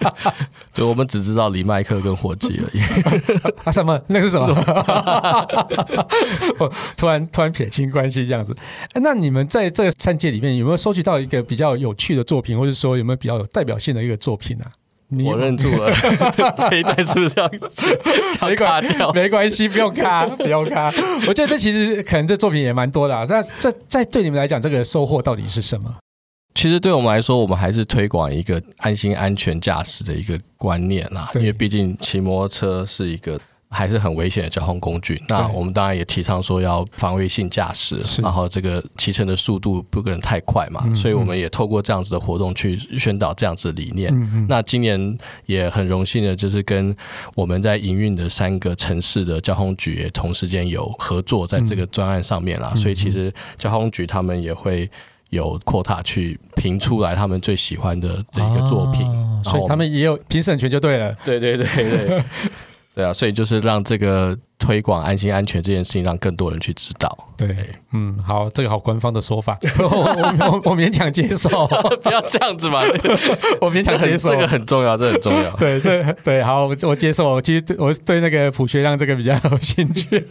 [0.74, 2.80] 就我们只知道李麦克跟火鸡而已。
[3.66, 4.00] 啊什么？
[4.08, 4.48] 那是什么？
[6.60, 8.56] 我突然突然撇清关系这样子。
[8.94, 14.72] 哎，那你们在这个三届里面有没有收集到一个比较有趣的作品，或者说有没有比较有代表性的一个作品呢、啊？
[15.26, 15.92] 我认住了，
[16.70, 17.50] 这一段是不是要
[18.50, 19.12] 要卡掉？
[19.14, 20.94] 没关系，不用卡，不用卡。
[21.28, 23.26] 我觉得这其实可能这作品也蛮多的啊。
[23.28, 25.96] 那这在对你们来讲，这个收获到底是什么？
[26.56, 31.30] 其实对我们来说，我们还是推广一个安心安全驾驶的一个观念啦。
[31.36, 33.40] 因为毕竟骑摩托车是一个。
[33.72, 35.22] 还是很危险的交通工具。
[35.28, 40.82] 那我们当然也提倡说要防卫性驾驶，然后这个骑乘的速度不可能太快嘛。
[40.86, 44.12] 嗯、所以我们也透过这样子的活动去宣导这样子的理念。
[44.48, 46.96] 那今年也很荣幸的，就是跟
[47.36, 52.72] 我们在营运的三个城市的交通局也同时间有合作，在这个专案上面啦。
[52.74, 54.90] 嗯、所以其实交通局他们也会
[55.30, 61.16] 有 quota 去评出来他们最喜欢的这一个作品，哦、所以他们也有评审权就对了。
[61.24, 62.24] 对对对对。
[63.00, 67.18] 对啊，所以就是让这个推广安心安全这件事情，让更多人去知道。
[67.38, 67.56] 对，
[67.94, 71.66] 嗯，好，这个好官方的说法， 我我我勉强接受，
[72.04, 72.82] 不要这样子嘛，
[73.62, 75.50] 我勉强接受，这个很重要，这很重要。
[75.56, 77.30] 对，这对，好，我我接受。
[77.30, 80.28] 我其实我对那个普学亮这个比较有兴趣。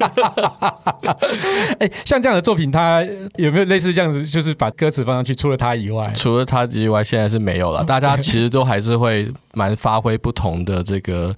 [1.79, 3.03] 哎，像这样的作品，他
[3.37, 5.35] 有没有类似这样子，就是把歌词放上去？
[5.35, 7.83] 除了他以外，除了他以外，现在是没有了。
[7.85, 11.35] 大家其实都还是会蛮发挥不同的这个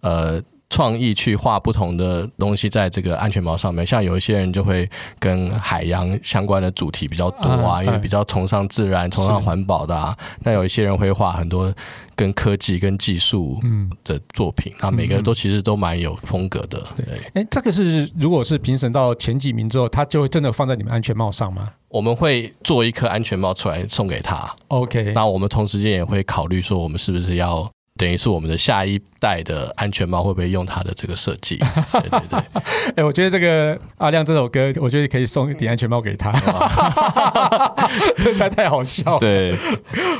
[0.00, 0.40] 呃。
[0.72, 10.16] 创意去画不同的东西在这个安全帽上面，像有一些人就会跟海洋相关的主题比较多啊，因为比较崇尚自然、崇尚环保的啊。
[10.40, 11.72] 那有一些人会画很多
[12.14, 13.60] 跟科技、跟技术
[14.04, 16.82] 的作品，那每个人都其实都蛮有风格的。
[16.96, 17.04] 对，
[17.34, 21.72] 哎，这个是如果是评审到前几名之后，他就会真的放在你们安全帽上吗？
[21.88, 24.48] 我们会做一颗安全帽出来送给他。
[24.68, 27.68] OK，那我们同时间也会考虑说，我们是不是要。
[28.00, 31.58] 等于是我们的下一代的安全帽会不会用它的这个设计？
[31.92, 36.32] 对对对，哎、欸，我觉得这个阿亮这首歌，我觉得可以送一顶安全帽给他，
[38.16, 39.18] 这才太好笑了。
[39.18, 39.54] 对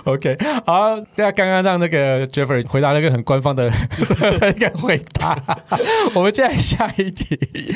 [0.04, 5.38] ，OK，好，大家刚刚让那个 Jeffrey 回答了一个很官方的一个回答，
[6.12, 7.74] 我们接下来下一题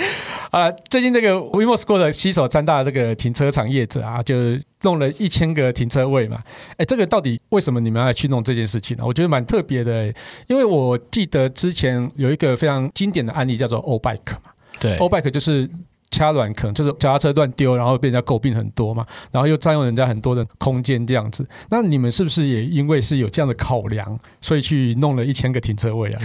[0.51, 4.63] 啊，最近这个 WeMo School 的携手三大这个停车场业者啊，就是。
[4.85, 6.41] 弄了一千个停车位嘛？
[6.77, 9.05] 哎，这个到底为什么你们要去弄这件事情呢？
[9.05, 10.07] 我觉得蛮特别的，
[10.47, 14.53] 因为我记得之前有一个非常经典的案例叫做 O Bike 嘛。
[14.79, 15.69] 对，O Bike 就是
[16.11, 21.45] 掐软坑，就是脚踏车乱丢，然后被人家诟病很多嘛，然后又占用人家很多的空间这样子。
[21.71, 26.23] 那你们是不是也因为是有这样的考量，所以去弄了一千个停车位啊？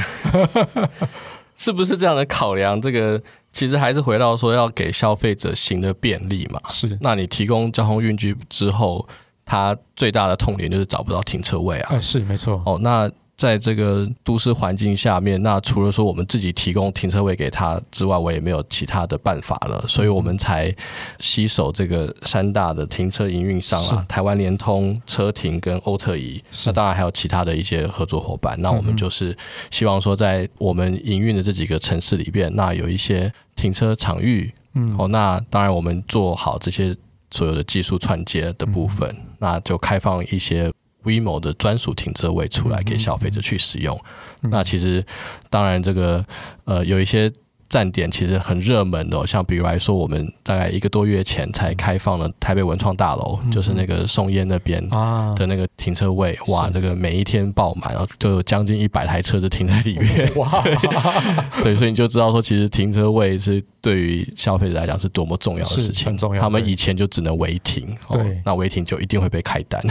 [1.55, 2.79] 是不是这样的考量？
[2.79, 3.21] 这个
[3.51, 6.59] 其实还是回到说要给消费者行的便利嘛。
[6.69, 9.07] 是，那你提供交通运具之后，
[9.45, 11.89] 它最大的痛点就是找不到停车位啊。
[11.93, 12.61] 哎，是没错。
[12.65, 13.09] 哦，那。
[13.39, 20.75] 在这个都市环境下面，那除了说我们自己提供停车位给他之外，我也没有其他的办法了，所以我们才
[21.19, 28.61] 携手这个三大的停车营运商啊，台湾联通、车停跟欧特仪，那当然还有其他的一些合作伙伴。
[28.61, 29.33] 那我们就是
[29.71, 36.93] 希望说，在我们营运的这几个城市里边，那有一些停车场域，嗯，哦，那当然我们做好这些
[37.31, 40.69] 所有的技术串接的部分，那就开放一些。
[41.03, 43.99] WeMo 的专属停车位出来给消费者去使用。
[44.41, 45.05] 嗯、那其实
[45.49, 46.25] 当然这个
[46.65, 47.31] 呃有一些。
[47.69, 54.81] 站点其实很热门的，哦，像比如来说，我们大概一个多月前才开放了台北文创大楼，嗯，就是那个松烟那边
[55.35, 60.49] 的那个停车位，啊，哇，这个每一天爆满，然后都有将近一百台车子停在里面，哇，
[61.63, 63.63] 对，所以你就知道说，其实停车位是。
[63.81, 66.41] 对于消费者来讲是多么重要的事情，很重要。
[66.41, 69.81] 他们以前就只能违停，对，哦、那违停就一定会被开单。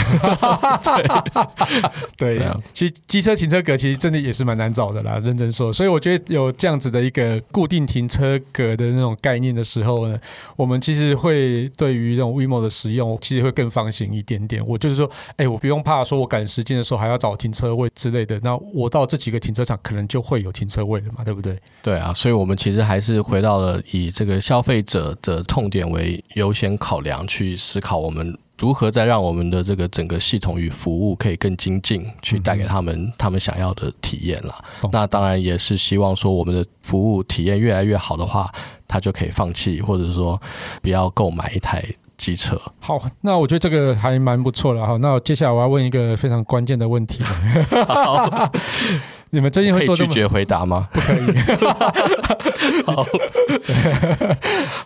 [2.18, 5.72] 对，对，其实机车停车格其实真的也是蛮难找的啦，认真说。
[5.72, 10.18] 所以我觉得有这样子的一个固定停车格的那种概念的时候呢，
[10.56, 14.66] 我们其实会对于这种 WeMo 的使用，其实会更放心一点点。
[14.66, 21.58] 我就是说，哎，我不用怕说我赶时间的时候还要找停车位之类的，那我到这几个停车场可能就会有停车位了嘛，对不对？
[21.82, 23.82] 对啊，所以我们其实还是回到了。
[23.90, 34.52] 以这个消费者的痛点为优先考量，去思考我们如何再让我们的这个整个系统与服务可以更精进，去带给他们他们想要的体验了。
[34.92, 38.50] 那当然也是希望说，我们的服务体验越来越好的话，
[38.88, 40.40] 他就可以放弃，或者说
[40.82, 41.84] 不要购买一台
[42.16, 42.60] 机车。
[42.80, 44.84] 好，那我觉得这个还蛮不错的。
[44.84, 47.22] 哈，那接下来我要问一个非常关键的问题。
[47.86, 48.50] 好
[49.30, 50.88] 你们最近会做拒绝回答吗？
[50.92, 51.20] 不可以。
[52.86, 53.06] 好，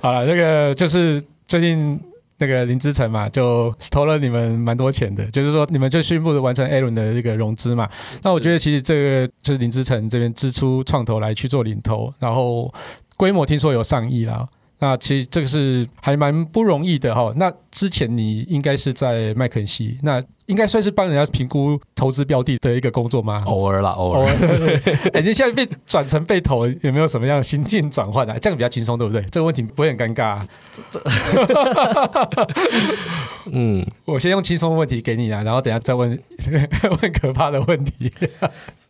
[0.01, 1.99] 好了，那个就是最近
[2.43, 7.88] 那个林志诚嘛，就投了你们蛮多钱的，就是说你们就迅速的完成 A 轮的这个融资嘛。
[8.20, 12.72] 那我觉得其实这个就是林志诚这边支出创投来去做领投，然后
[13.16, 14.49] 规模听说有上亿啦。
[14.83, 17.30] 那其实这个是还蛮不容易的哈。
[17.37, 23.45] 那之前你应该是在麦肯锡，那应该算是帮人家评估投资标的的一个工作吗？
[23.47, 24.28] 偶尔啦，偶尔。
[25.14, 28.37] 哎，你现在被转成被投，有没有什么样心境转换啊？
[28.41, 29.22] 这样比较轻松，对不对？
[29.30, 30.47] 这个问题不会很尴尬啊。
[33.53, 36.11] 嗯，我先用轻松的问题给你啊，然后等下再问
[37.01, 38.12] 问可怕的问题。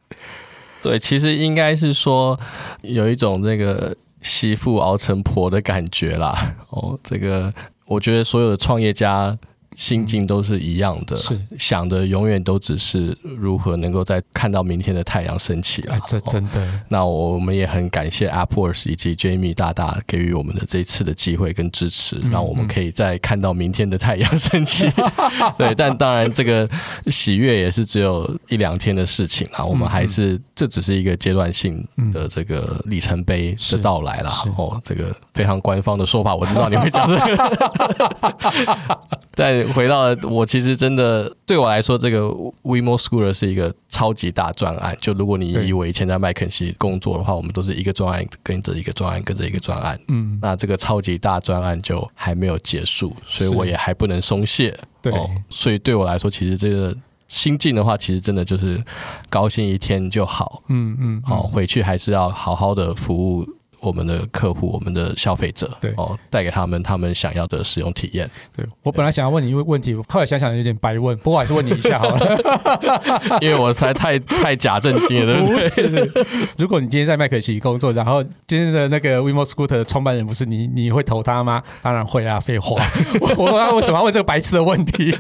[0.81, 2.41] 对，其实应该是说
[2.81, 3.95] 有一种这个。
[4.23, 7.53] 媳妇熬成婆的感觉啦，哦，这个
[7.87, 9.37] 我觉得所有的创业家。
[9.83, 15.99] 心境都是一样的，是想的永远都只是如何能够在看到明天的太阳升起啊！
[16.07, 16.81] 这真的。
[16.89, 24.89] 那我们也很感谢 AppWorks 以及 Jamie 大大给予我们的这一次的机会跟支持，让我们可以再看到明天的太阳升起。
[25.59, 26.71] 对，但当然这个
[27.09, 29.65] 喜悦也是只有一两天的事情啊。
[29.65, 34.33] 我们还是这只是一个阶段性的这个里程碑的到来啦。
[34.57, 39.03] 哦，这个非常官方的说法，我知道你会讲这个，
[39.35, 39.72] 但。
[39.73, 42.21] 回到我其实真的对我来说，这个
[42.63, 44.97] WeMo Schooler 是一个超级大专案。
[45.01, 49.99] 就如果你以为以前在麦肯锡工作的话，我们都是一个专案跟着一个专案跟着一个专案。
[50.09, 54.79] 嗯，那这个超级大专案就还没有结束，所以我也还不能松懈。
[55.01, 56.95] 对、哦，所以对我来说，其实这个
[57.29, 58.83] 心境的话，其实真的就是
[59.29, 60.63] 高兴一天就好。
[60.69, 63.47] 嗯嗯，好、哦，回去还是要好好的服务。
[63.83, 68.31] 我们的客户，我们的消费者，对哦，带给他们他们想要的使用体验。
[68.57, 72.39] 对，我本来想要问你一个问题，后来想想有点白问，不过还是问你一下好了，
[73.43, 76.07] 因为我实在太太假正经了，对不对？
[76.07, 76.27] 不是，
[76.59, 81.63] 如果你今天在麦肯锡工作，然后今天的那个 WeMo Scooter 的创办人不是你，你会投他吗？
[81.83, 82.81] 当然会啊，废话，
[83.21, 85.13] 我我为什么要问这个白痴的问题？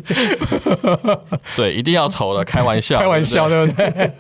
[1.56, 4.10] 对，一定要投的，开玩笑，开玩笑，对不对？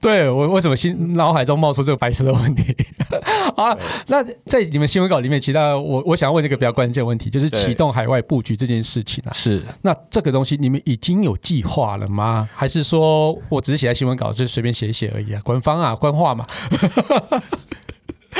[0.00, 2.74] 对，我为什么心脑海中冒出这个白痴的问题？
[3.56, 3.78] 好，
[4.08, 9.32] 那在你们新闻稿里面，其他我我想要问一个比较关键的问题，就是启动海外布局这件事情啊。
[9.32, 12.48] 是，那这个东西你们已经有计划了吗？
[12.54, 15.40] 还是说我只是写在新闻稿，就随便写一写而已啊？
[15.44, 16.46] 官方啊，官话嘛。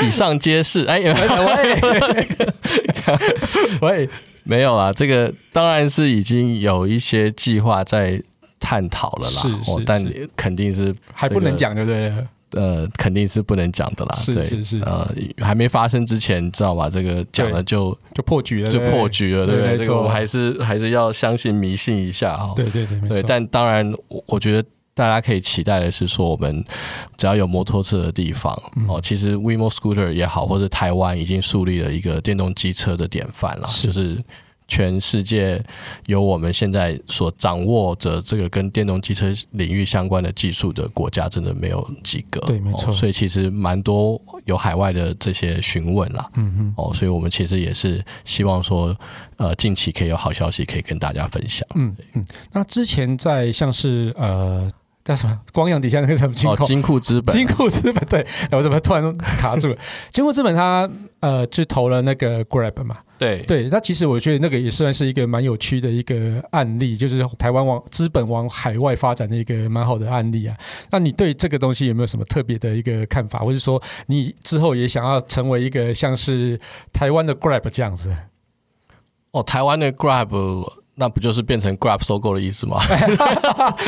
[0.01, 0.85] 以上皆是。
[0.85, 1.13] 哎，喂，
[3.81, 4.09] 喂，
[4.43, 8.21] 没有啊，这个当然是已经有一些计划在
[8.59, 9.41] 探讨了啦。
[9.41, 10.03] 是，是，但
[10.35, 12.11] 肯定是还不能讲，对不对？
[12.53, 14.15] 呃，肯定是不能讲的啦。
[14.15, 15.07] 是是是，呃，
[15.39, 16.89] 还没发生之前，知道吧？
[16.89, 19.77] 这个讲了就就破局了，就破局了，对不对？
[19.77, 22.53] 这个我们还是还是要相信迷信一下哈。
[22.55, 23.23] 对对对，对。
[23.23, 26.63] 但当然，我我觉得大家可以期待的是说，我们
[27.17, 28.53] 只要有摩托车的地方
[28.87, 34.17] 哦，其实 WeMo Scooter 也好，或者台湾已经树立了一个电动机车的典范了，就是。
[34.73, 35.63] 全世界
[36.07, 42.41] 有我们现在所掌握着这个跟电动汽车领域相关的技术的国家，真的没有几个。
[42.47, 42.91] 对，没错。
[42.91, 46.27] 所以其实蛮多有海外的这些询问啦。
[46.37, 46.73] 嗯嗯。
[46.75, 48.97] 哦，所以我们其实也是希望说，
[49.37, 51.67] 呃，近期可以有好消息可以跟大家分享。
[51.75, 52.25] 嗯嗯。
[52.51, 54.71] 那之前在像是呃。
[55.03, 55.37] 叫什么？
[55.51, 56.63] 光阳底下那个什么金库？
[56.65, 57.35] 金库资本。
[57.35, 59.77] 金库资本对，我怎么突然卡住了？
[60.11, 60.89] 金库资本他
[61.19, 62.95] 呃，去投了那个 Grab 嘛。
[63.17, 70.55] 对对，那其实我觉得那个也算是一个蛮有趣的一个案例，就是台湾往资本往海外发展的一个蛮好的案例啊。
[70.91, 76.59] 那你对这个东西有没有什么特别的一个看法，或者说你之后也想要成为一个像是
[76.93, 78.13] 台湾的 Grab 这样子？
[79.31, 80.82] 哦，台湾的 Grab。
[80.95, 82.79] 那不就是变成 Grab 收购的意思吗？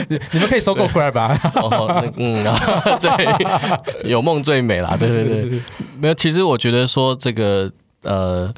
[0.10, 1.39] 你 你们可以收购 Grab 啊？
[1.56, 2.43] 哦，嗯，
[2.99, 5.62] 对，有梦最美啦，对对对，
[5.99, 6.14] 没有。
[6.14, 7.72] 其实我觉得说这个
[8.03, 8.53] 呃。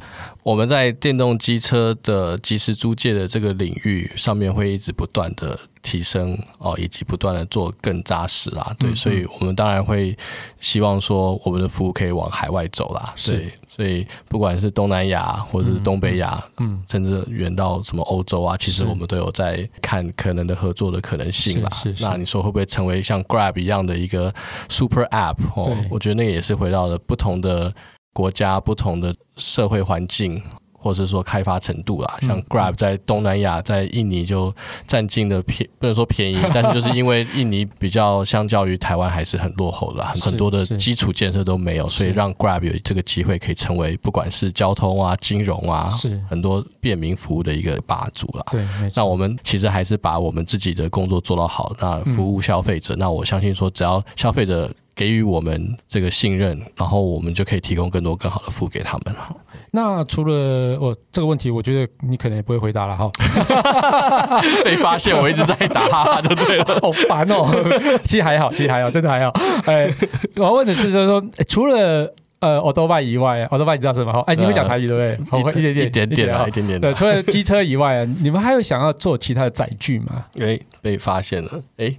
[0.47, 8.73] 我们在电动机车的即时租借的这个领域上面会一直不断的提升哦，以及不断的做更扎实啦。
[8.79, 10.17] 对，所以我们当然会
[10.61, 13.13] 希望说我们的服务可以往海外走啦。
[13.25, 21.69] 对，所以不管是东南亚或者是东北亚，嗯，甚至远到什么欧洲啊，其实我们都有在看可能的合作的可能性啦。
[21.73, 24.33] 是，那你说会不会成为像 Grab 一样的一个
[24.69, 25.35] Super App？
[25.57, 27.73] 哦，我觉得那个也是回到了不同的。
[28.17, 30.41] 国家不同的社会环境，
[30.73, 34.51] 或者是说开发程度啦，像 Grab 在东南亚，在印尼就
[34.87, 46.19] 占尽了便， 不能说便宜，但是就是因为印尼比较相较于台湾还是很落后的，很多的基础建设都没有，所以让 Grab 有这个机会可以成为不管是交通啊、金融啊，是。
[46.27, 48.43] 很多便民服务的一个霸主啦。
[48.49, 48.65] 对，
[48.95, 54.73] 那我们其实还是把我们自己的工作做到好，那服务消费者，那我相信说只要消费者。
[54.97, 59.33] 给予我们这个信任，然后我们就可以提供更多更好的服务给他们了。
[59.71, 63.09] 那除了我这个问题，我觉得你可能也不会回答了哈。
[64.65, 67.45] 被发现我一直在打哈哈就对了， 好烦哦。
[68.03, 69.31] 其实还好，其实还好，真的还好。
[69.65, 69.87] 哎，
[70.35, 72.13] 我要问的是，就是说，除了。
[72.39, 74.11] 呃，欧多拜以外，欧多拜你知道什么？
[74.27, 75.41] 哎，你会讲台语对不对？
[75.41, 76.79] 好，一点点，一点点啊，一点点。
[76.79, 80.25] 对，除了机车以外， 你们还有想要做其他的载具吗？
[80.39, 81.63] 哎，被发现了。
[81.77, 81.95] 哎，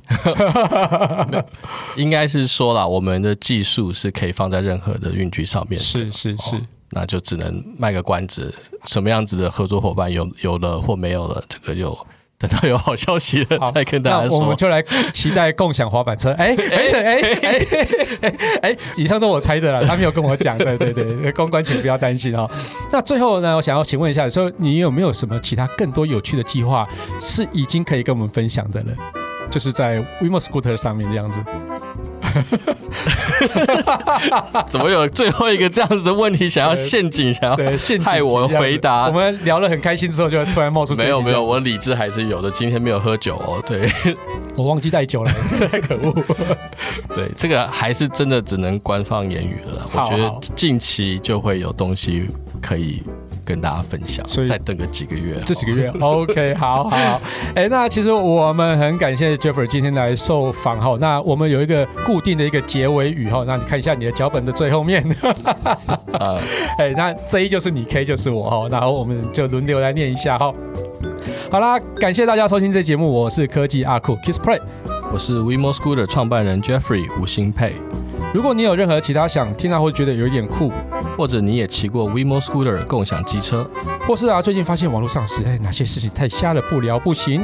[1.96, 5.80] 应该是说啦，我们的技术是可以放在任何的运具上面。
[5.80, 6.56] 是是是，
[6.90, 11.98] 那就只能卖个关子，什么样子的合作伙伴有有了或没有了，这个就。
[12.38, 14.80] 等到有好消息了再跟大家说，我们就来
[15.12, 16.30] 期待共享滑板车。
[16.38, 17.38] 哎 哎哎
[18.22, 20.56] 哎哎，以上都我猜的了，他没有跟我讲。
[20.56, 22.48] 对对对， 公关请不要担心哦。
[22.92, 26.88] 那最后呢，我想要请问一下，说你有没有什么其他更多有趣的计划
[27.20, 28.92] 是已经可以跟我们分享的了？
[29.50, 31.40] 就是在 WeMo Scooter 上面这样子。
[34.66, 36.48] 怎么有最后一个这样子的问题？
[36.48, 39.06] 想要陷阱，想要陷害我回答？
[39.06, 42.50] 我们聊得很开心之后，就突然冒出没有没有，我理智还是有的。
[42.50, 43.90] 今天没有喝酒哦，对，
[44.56, 45.32] 我忘记带酒了，
[45.70, 46.14] 太可恶。
[47.14, 49.88] 对，这个还是真的只能官方言语了。
[49.92, 52.28] 我觉得近期就会有东西
[52.60, 53.02] 可以。
[53.48, 57.20] 跟大家分享，所以再等个几个月，这几个月，OK，好好。
[57.54, 60.98] 哎、欸，那其实我们很感谢 Jeffrey 今天来受访哈。
[61.00, 65.02] 那我们有一个固定的一个结尾语哈，那你看一下你的脚本的最后面。
[66.12, 66.38] 呃
[66.78, 70.52] 哎，那 J 就是你，K 就是我哈，然后我们就轮流来念一下哈。
[71.50, 74.60] 好啦，感谢大家收听这节目，我是科技阿酷 Kiss Play，
[75.10, 77.72] 我是 WeMo Scooter 创办人 Jeffrey 吴兴佩。
[78.34, 80.70] 如果你有任何其他想听到或觉得有一点酷，
[81.18, 83.68] 或者你也骑过 WeMo Scooter 共享机车，
[84.06, 87.42] 或是啊最近发现网络上实在哪些事情太瞎了不聊不行，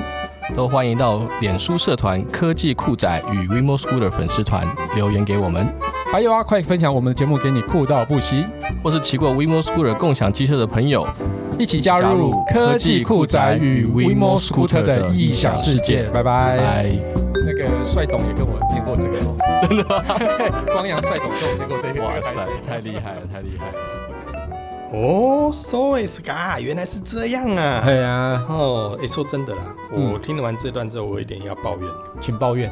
[0.54, 4.64] 都欢迎到脸书社团科技酷仔与 WeMo Scooter 粉丝团
[4.94, 5.66] 留言给我们。
[6.14, 8.48] 还有啊，快分享我们的节目给你酷到不行，
[8.84, 11.04] 或是骑过 WeMo Scooter 共享机车的朋友，
[11.58, 16.04] 一起加入科技酷宅与 WeMo Scooter 的异想世界。
[16.12, 16.86] 拜拜。
[17.44, 20.64] 那个帅董也跟我念过这个哦，真的吗？
[20.72, 24.96] 光阳帅董跟我念过这个，哇塞，太厉害了，太厉害了！
[24.96, 27.82] 哦，so is God，原来是这样啊！
[27.84, 31.90] 对啊，哦，哎，说真的啦，我听完这段之后，我有一点要抱怨，
[32.20, 32.70] 请抱怨。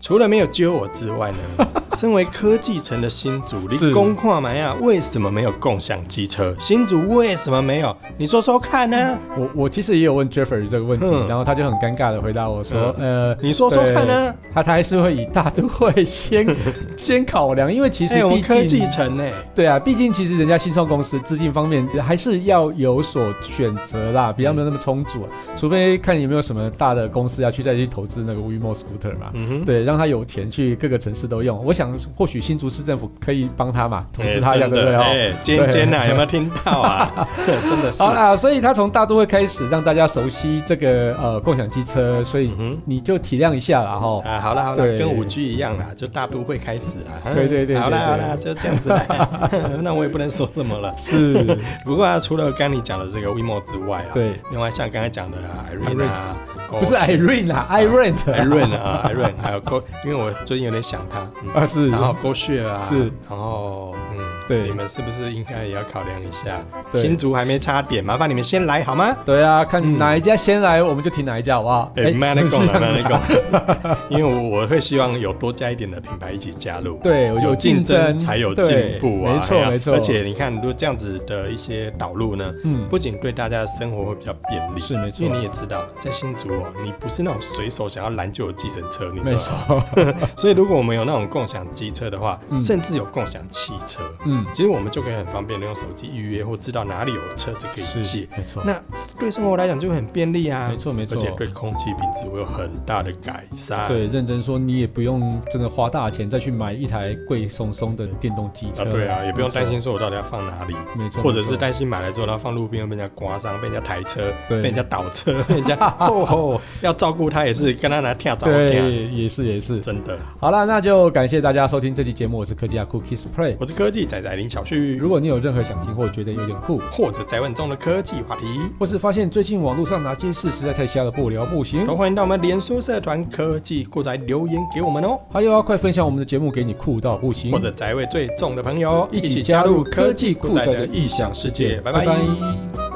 [0.00, 1.66] 除了没有揪我之外呢，
[1.96, 6.54] 身为科技城的新竹，你公跨买啊，为什么没有共享机车？
[6.60, 7.96] 新竹为什么没有？
[8.18, 9.18] 你说说看呢？
[9.34, 14.34] 我我其实也有问 Jeffrey 这个问题，嗯、然后他就很尴尬的回答我说：“嗯、呃，你说说看呢？
[14.52, 16.46] 他他还是会以大都会先
[16.98, 19.24] 先考量，因为其实我们科技城呢，
[19.54, 31.64] 对啊，毕竟其实人家新创公司资金方面还是要有所选择啦，比较没有那么充足，啊，除非看有没有什么大的公司要去再去投资那个 WeMo Scooter 嘛，嗯，对，让他有钱去各个城市都用。
[31.64, 34.94] 我想或许新竹市政府可以帮他嘛，投资他一下，对不对？
[34.96, 37.28] 哎，尖尖呐，有没有听到啊？
[37.46, 38.02] 真的是。
[38.02, 42.52] 好啦，所以他从大都会开始让大家熟悉这个呃共享机车，所以
[42.84, 44.22] 你就体谅一下了哈。
[44.24, 47.32] 啊，好了好了，跟五 G 一样啦，就大都会开始啦。
[47.32, 49.06] 对对对，好了好了，就这样子来。
[49.82, 50.94] 那我也不能说什么了。
[50.96, 55.38] 是，不过啊，除了刚你讲的这个 WeMo 之外啊，对，另外像刚才讲的
[55.72, 56.36] Irene 啊。
[56.68, 61.20] 不是 Irene 啊，Irene，Irene 啊，Irene，还有勾，因为我最近有点想他
[61.60, 64.15] 啊，是，然后狗血啊，是，然后嗯，
[64.48, 66.64] 对，你们是不是应该也要考量一下？
[66.94, 69.16] 新竹还没插点，麻烦你们先来好吗？
[69.24, 71.92] 对啊，看哪一家先来，我们就停哪一家，好不好？
[71.96, 73.20] 哎，慢点讲，慢点讲，
[74.08, 79.94] 因为我我会希望有多加一点的品牌一起加入，对，有竞争才有进步啊，没错没错。
[79.94, 89.82] 而且你看，如果这样子的一些导入呢，嗯，不仅对大家的生活会比较便利，是没错，因为你也知道，在新竹哦，你不是那种随手想要拦就有计程车，你没错。
[90.36, 98.62] 所以如果我们有那种共享机车的话，甚至有共享汽车，嗯，其实我们就可以很方便的用手机预约或知道哪里有车子可以借，没错。
[98.64, 98.80] 那
[99.18, 101.16] 对生活来讲就会很便利啊，没错没错。
[101.16, 103.86] 而且对空气品质会有很大的改善。
[103.88, 119.80] 对，认真说，你也不用真的花大钱再去买一台贵松松的电动机车，对啊，也不用担心说我到底要放哪里，没错，或者是担心买来之后然后放路边会被人家刮伤，被人家抬车，被人家倒车， 被人家哦吼，要照顾他也是跟他拿跳蚤， 对，也是也是。
[119.80, 120.18] 真的。
[120.40, 124.96] 好了，那就感谢大家收听这期节目，我是科技阿酷 Kiss Play，我是科技仔仔林小旭。
[124.96, 128.42] 如果你有任何想听或觉得有点酷，或者宅问中的科技话题，
[128.78, 135.16] 或是发现最近网络上哪件事实在太瞎了不聊不行，都欢迎到我们脸书社团科技酷宅留言给我们哦。
[135.30, 141.80] 还有啊快分享我们的节目给你酷到不行，或者宅味最重的朋友一起加入科技酷宅的异想世界。
[141.82, 142.95] 拜拜。